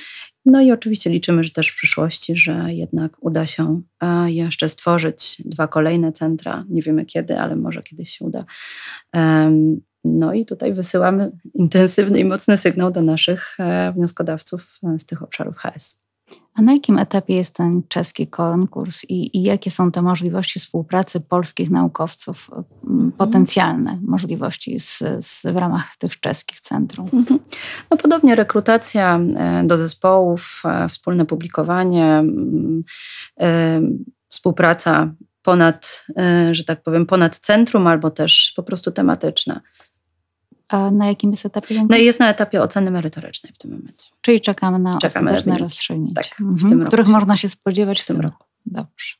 No 0.44 0.60
i 0.60 0.72
oczywiście 0.72 1.10
liczymy, 1.10 1.44
że 1.44 1.50
też 1.50 1.68
w 1.68 1.76
przyszłości, 1.76 2.36
że 2.36 2.66
jednak 2.68 3.12
uda 3.20 3.46
się 3.46 3.82
e, 4.02 4.30
jeszcze 4.30 4.68
stworzyć 4.68 5.42
dwa 5.44 5.68
kolejne 5.68 6.12
centra. 6.12 6.64
Nie 6.68 6.82
wiemy 6.82 7.04
kiedy, 7.04 7.38
ale 7.38 7.56
może 7.56 7.82
kiedyś 7.82 8.10
się 8.10 8.24
uda. 8.24 8.44
No 10.04 10.34
i 10.34 10.46
tutaj 10.46 10.72
wysyłamy 10.72 11.32
intensywny 11.54 12.18
i 12.18 12.24
mocny 12.24 12.56
sygnał 12.56 12.90
do 12.90 13.02
naszych 13.02 13.60
e, 13.60 13.92
wnioskodawców 13.92 14.78
z 14.96 15.06
tych 15.06 15.22
obszarów 15.22 15.58
HS. 15.58 16.02
A 16.54 16.62
na 16.62 16.72
jakim 16.72 16.98
etapie 16.98 17.34
jest 17.34 17.54
ten 17.54 17.82
czeski 17.88 18.26
konkurs 18.26 19.04
i, 19.04 19.38
i, 19.38 19.42
jakie 19.42 19.70
są 19.70 19.92
te 19.92 20.02
możliwości 20.02 20.60
współpracy 20.60 21.20
polskich 21.20 21.70
naukowców, 21.70 22.50
mhm. 22.82 23.12
potencjalne 23.12 23.98
możliwości 24.02 24.78
z, 24.78 24.98
z, 25.20 25.42
w 25.42 25.56
ramach 25.56 25.96
tych 25.98 26.20
czeskich 26.20 26.60
centrum? 26.60 27.08
Mhm. 27.12 27.40
No 27.90 27.96
podobnie 27.96 28.34
rekrutacja 28.34 29.20
e, 29.36 29.64
do 29.66 29.76
zespołów, 29.76 30.62
e, 30.64 30.88
wspólne 30.88 31.26
publikowanie, 31.26 32.24
e, 33.40 33.80
współpraca 34.28 35.14
ponad, 35.42 36.06
że 36.52 36.64
tak 36.64 36.82
powiem, 36.82 37.06
ponad 37.06 37.38
centrum 37.38 37.86
albo 37.86 38.10
też 38.10 38.52
po 38.56 38.62
prostu 38.62 38.90
tematyczna. 38.90 39.60
Na 40.72 41.06
jakim 41.06 41.30
jest 41.30 41.46
etapie? 41.46 41.84
No 41.90 41.96
jest 41.96 42.20
na 42.20 42.30
etapie 42.30 42.62
oceny 42.62 42.90
merytorycznej 42.90 43.52
w 43.52 43.58
tym 43.58 43.70
momencie. 43.70 44.10
Czyli 44.20 44.40
czekamy 44.40 44.78
na 44.78 44.98
czekamy 44.98 45.30
ostateczne 45.30 45.58
rozstrzygnięcie, 45.58 46.14
tak, 46.14 46.36
w 46.38 46.64
mhm. 46.64 46.84
których 46.84 47.08
można 47.08 47.36
się 47.36 47.48
spodziewać 47.48 48.00
w 48.00 48.04
tym, 48.04 48.16
tym 48.16 48.24
roku. 48.24 48.38
roku. 48.38 48.50
Dobrze. 48.66 49.14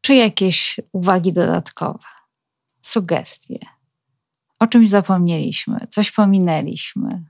Czy 0.00 0.14
jakieś 0.14 0.80
uwagi 0.92 1.32
dodatkowe, 1.32 1.98
sugestie? 2.82 3.58
O 4.58 4.66
czymś 4.66 4.88
zapomnieliśmy, 4.88 5.86
coś 5.90 6.10
pominęliśmy? 6.10 7.24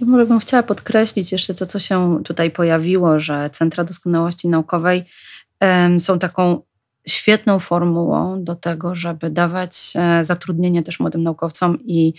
Ja 0.00 0.06
może 0.06 0.26
bym 0.26 0.38
chciała 0.38 0.62
podkreślić 0.62 1.32
jeszcze 1.32 1.54
to, 1.54 1.66
co 1.66 1.78
się 1.78 2.20
tutaj 2.24 2.50
pojawiło, 2.50 3.20
że 3.20 3.50
Centra 3.50 3.84
Doskonałości 3.84 4.48
Naukowej 4.48 5.04
są 5.98 6.18
taką 6.18 6.62
świetną 7.08 7.58
formułą 7.58 8.44
do 8.44 8.54
tego, 8.54 8.94
żeby 8.94 9.30
dawać 9.30 9.92
e, 9.96 10.24
zatrudnienie 10.24 10.82
też 10.82 11.00
młodym 11.00 11.22
naukowcom 11.22 11.78
i 11.84 12.14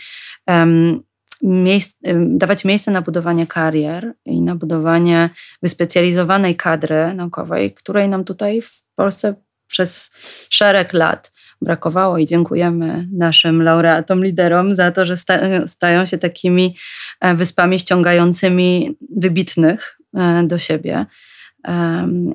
miejsc, 1.44 1.98
dawać 2.28 2.66
miejsce 2.66 2.92
na 2.92 3.02
budowanie 3.02 3.48
karier 3.48 4.14
i 4.26 4.42
na 4.42 4.56
budowanie 4.56 5.30
wyspecjalizowanej 5.64 6.56
kadry 6.56 7.14
naukowej, 7.14 7.74
której 7.74 8.10
nam 8.10 8.24
tutaj 8.24 8.62
w 8.62 8.86
Polsce 8.96 9.36
przez 9.68 10.12
szereg 10.50 10.94
lat 10.94 11.32
brakowało. 11.62 12.18
I 12.18 12.26
dziękujemy 12.26 13.08
naszym 13.12 13.62
laureatom, 13.62 14.24
liderom 14.24 14.76
za 14.76 14.92
to, 14.92 15.06
że 15.06 15.18
sta 15.18 15.68
stają 15.68 16.06
się 16.06 16.18
takimi 16.18 16.76
e, 17.22 17.36
wyspami 17.36 17.80
ściągającymi 17.80 18.98
wybitnych 19.18 20.00
e, 20.18 20.44
do 20.44 20.58
siebie 20.58 21.06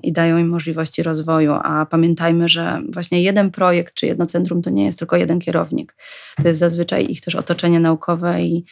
i 0.02 0.12
dają 0.12 0.38
im 0.38 0.48
możliwości 0.48 1.02
rozwoju. 1.02 1.52
A 1.52 1.86
pamiętajmy, 1.86 2.48
że 2.48 2.82
właśnie 2.92 3.22
jeden 3.22 3.50
projekt 3.50 3.94
czy 3.94 4.06
jedno 4.06 4.26
centrum 4.26 4.62
to 4.62 4.70
nie 4.70 4.84
jest 4.84 4.98
tylko 4.98 5.16
jeden 5.16 5.38
kierownik. 5.38 5.96
To 6.42 6.48
jest 6.48 6.60
zazwyczaj 6.60 7.10
ich 7.10 7.20
też 7.20 7.34
otoczenie 7.34 7.80
naukowe 7.80 8.42
i 8.42 8.64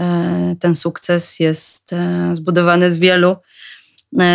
e, 0.00 0.56
ten 0.60 0.74
sukces 0.74 1.40
jest 1.40 1.94
zbudowany 2.32 2.90
z 2.90 2.98
wielu, 2.98 3.36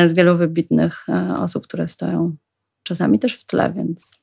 z 0.07 0.13
wielu 0.13 0.37
wybitnych 0.37 1.05
osób, 1.37 1.67
które 1.67 1.87
stoją 1.87 2.35
czasami 2.83 3.19
też 3.19 3.35
w 3.35 3.45
tle, 3.45 3.73
więc 3.73 4.19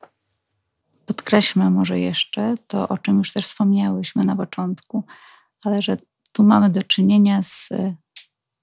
podkreślmy 1.06 1.70
może 1.70 2.00
jeszcze 2.00 2.54
to, 2.66 2.88
o 2.88 2.98
czym 2.98 3.18
już 3.18 3.32
też 3.32 3.44
wspomniałyśmy 3.44 4.24
na 4.24 4.36
początku, 4.36 5.04
ale 5.64 5.82
że 5.82 5.96
tu 6.32 6.44
mamy 6.44 6.70
do 6.70 6.82
czynienia 6.82 7.42
z 7.42 7.68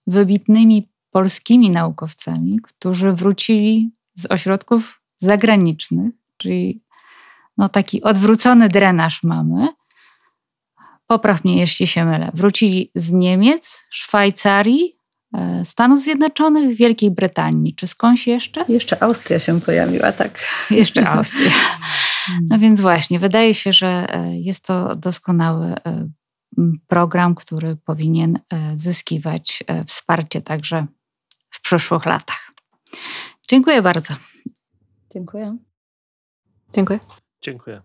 wybitnymi 0.07 0.89
polskimi 1.15 1.69
naukowcami, 1.69 2.59
którzy 2.63 3.13
wrócili 3.13 3.91
z 4.15 4.31
ośrodków 4.31 5.01
zagranicznych, 5.17 6.13
czyli 6.37 6.83
no 7.57 7.69
taki 7.69 8.03
odwrócony 8.03 8.69
drenaż 8.69 9.23
mamy. 9.23 9.67
Popraw 11.07 11.43
mnie, 11.43 11.57
jeśli 11.57 11.87
się 11.87 12.05
mylę. 12.05 12.31
Wrócili 12.33 12.91
z 12.95 13.11
Niemiec, 13.11 13.85
Szwajcarii, 13.89 14.99
e, 15.35 15.65
Stanów 15.65 16.01
Zjednoczonych, 16.01 16.77
Wielkiej 16.77 17.11
Brytanii. 17.11 17.75
Czy 17.75 17.87
skądś 17.87 18.27
jeszcze? 18.27 18.65
Jeszcze 18.69 19.03
Austria 19.03 19.39
się 19.39 19.61
pojawiła, 19.61 20.11
tak. 20.11 20.39
Jeszcze 20.71 21.09
Austria. 21.09 21.51
No 22.49 22.59
więc 22.59 22.81
właśnie, 22.81 23.19
wydaje 23.19 23.53
się, 23.53 23.73
że 23.73 24.07
e, 24.09 24.39
jest 24.39 24.65
to 24.65 24.95
doskonały 24.95 25.65
e, 25.65 26.07
program, 26.87 27.35
który 27.35 27.75
powinien 27.75 28.39
zyskiwać 28.75 29.63
wsparcie 29.87 30.41
także 30.41 30.87
w 31.55 31.61
przyszłych 31.61 32.05
latach. 32.05 32.51
Dziękuję 33.49 33.81
bardzo. 33.81 34.13
Dziękuję. 35.13 35.57
Dziękuję. 36.73 36.99
Dziękuję. 37.41 37.81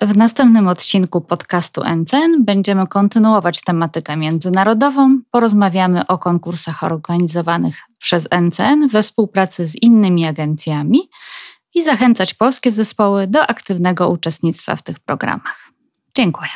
W 0.00 0.16
następnym 0.16 0.68
odcinku 0.68 1.20
podcastu 1.20 1.82
NCN 1.84 2.44
będziemy 2.44 2.86
kontynuować 2.86 3.60
tematykę 3.60 4.16
międzynarodową. 4.16 5.20
Porozmawiamy 5.30 6.06
o 6.06 6.18
konkursach 6.18 6.84
organizowanych 6.84 7.76
przez 7.98 8.28
NCN 8.30 8.88
we 8.88 9.02
współpracy 9.02 9.66
z 9.66 9.82
innymi 9.82 10.26
agencjami 10.26 10.98
i 11.74 11.82
zachęcać 11.82 12.34
polskie 12.34 12.70
zespoły 12.70 13.26
do 13.26 13.46
aktywnego 13.46 14.08
uczestnictwa 14.08 14.76
w 14.76 14.82
tych 14.82 15.00
programach. 15.00 15.70
Dziękuję. 16.16 16.50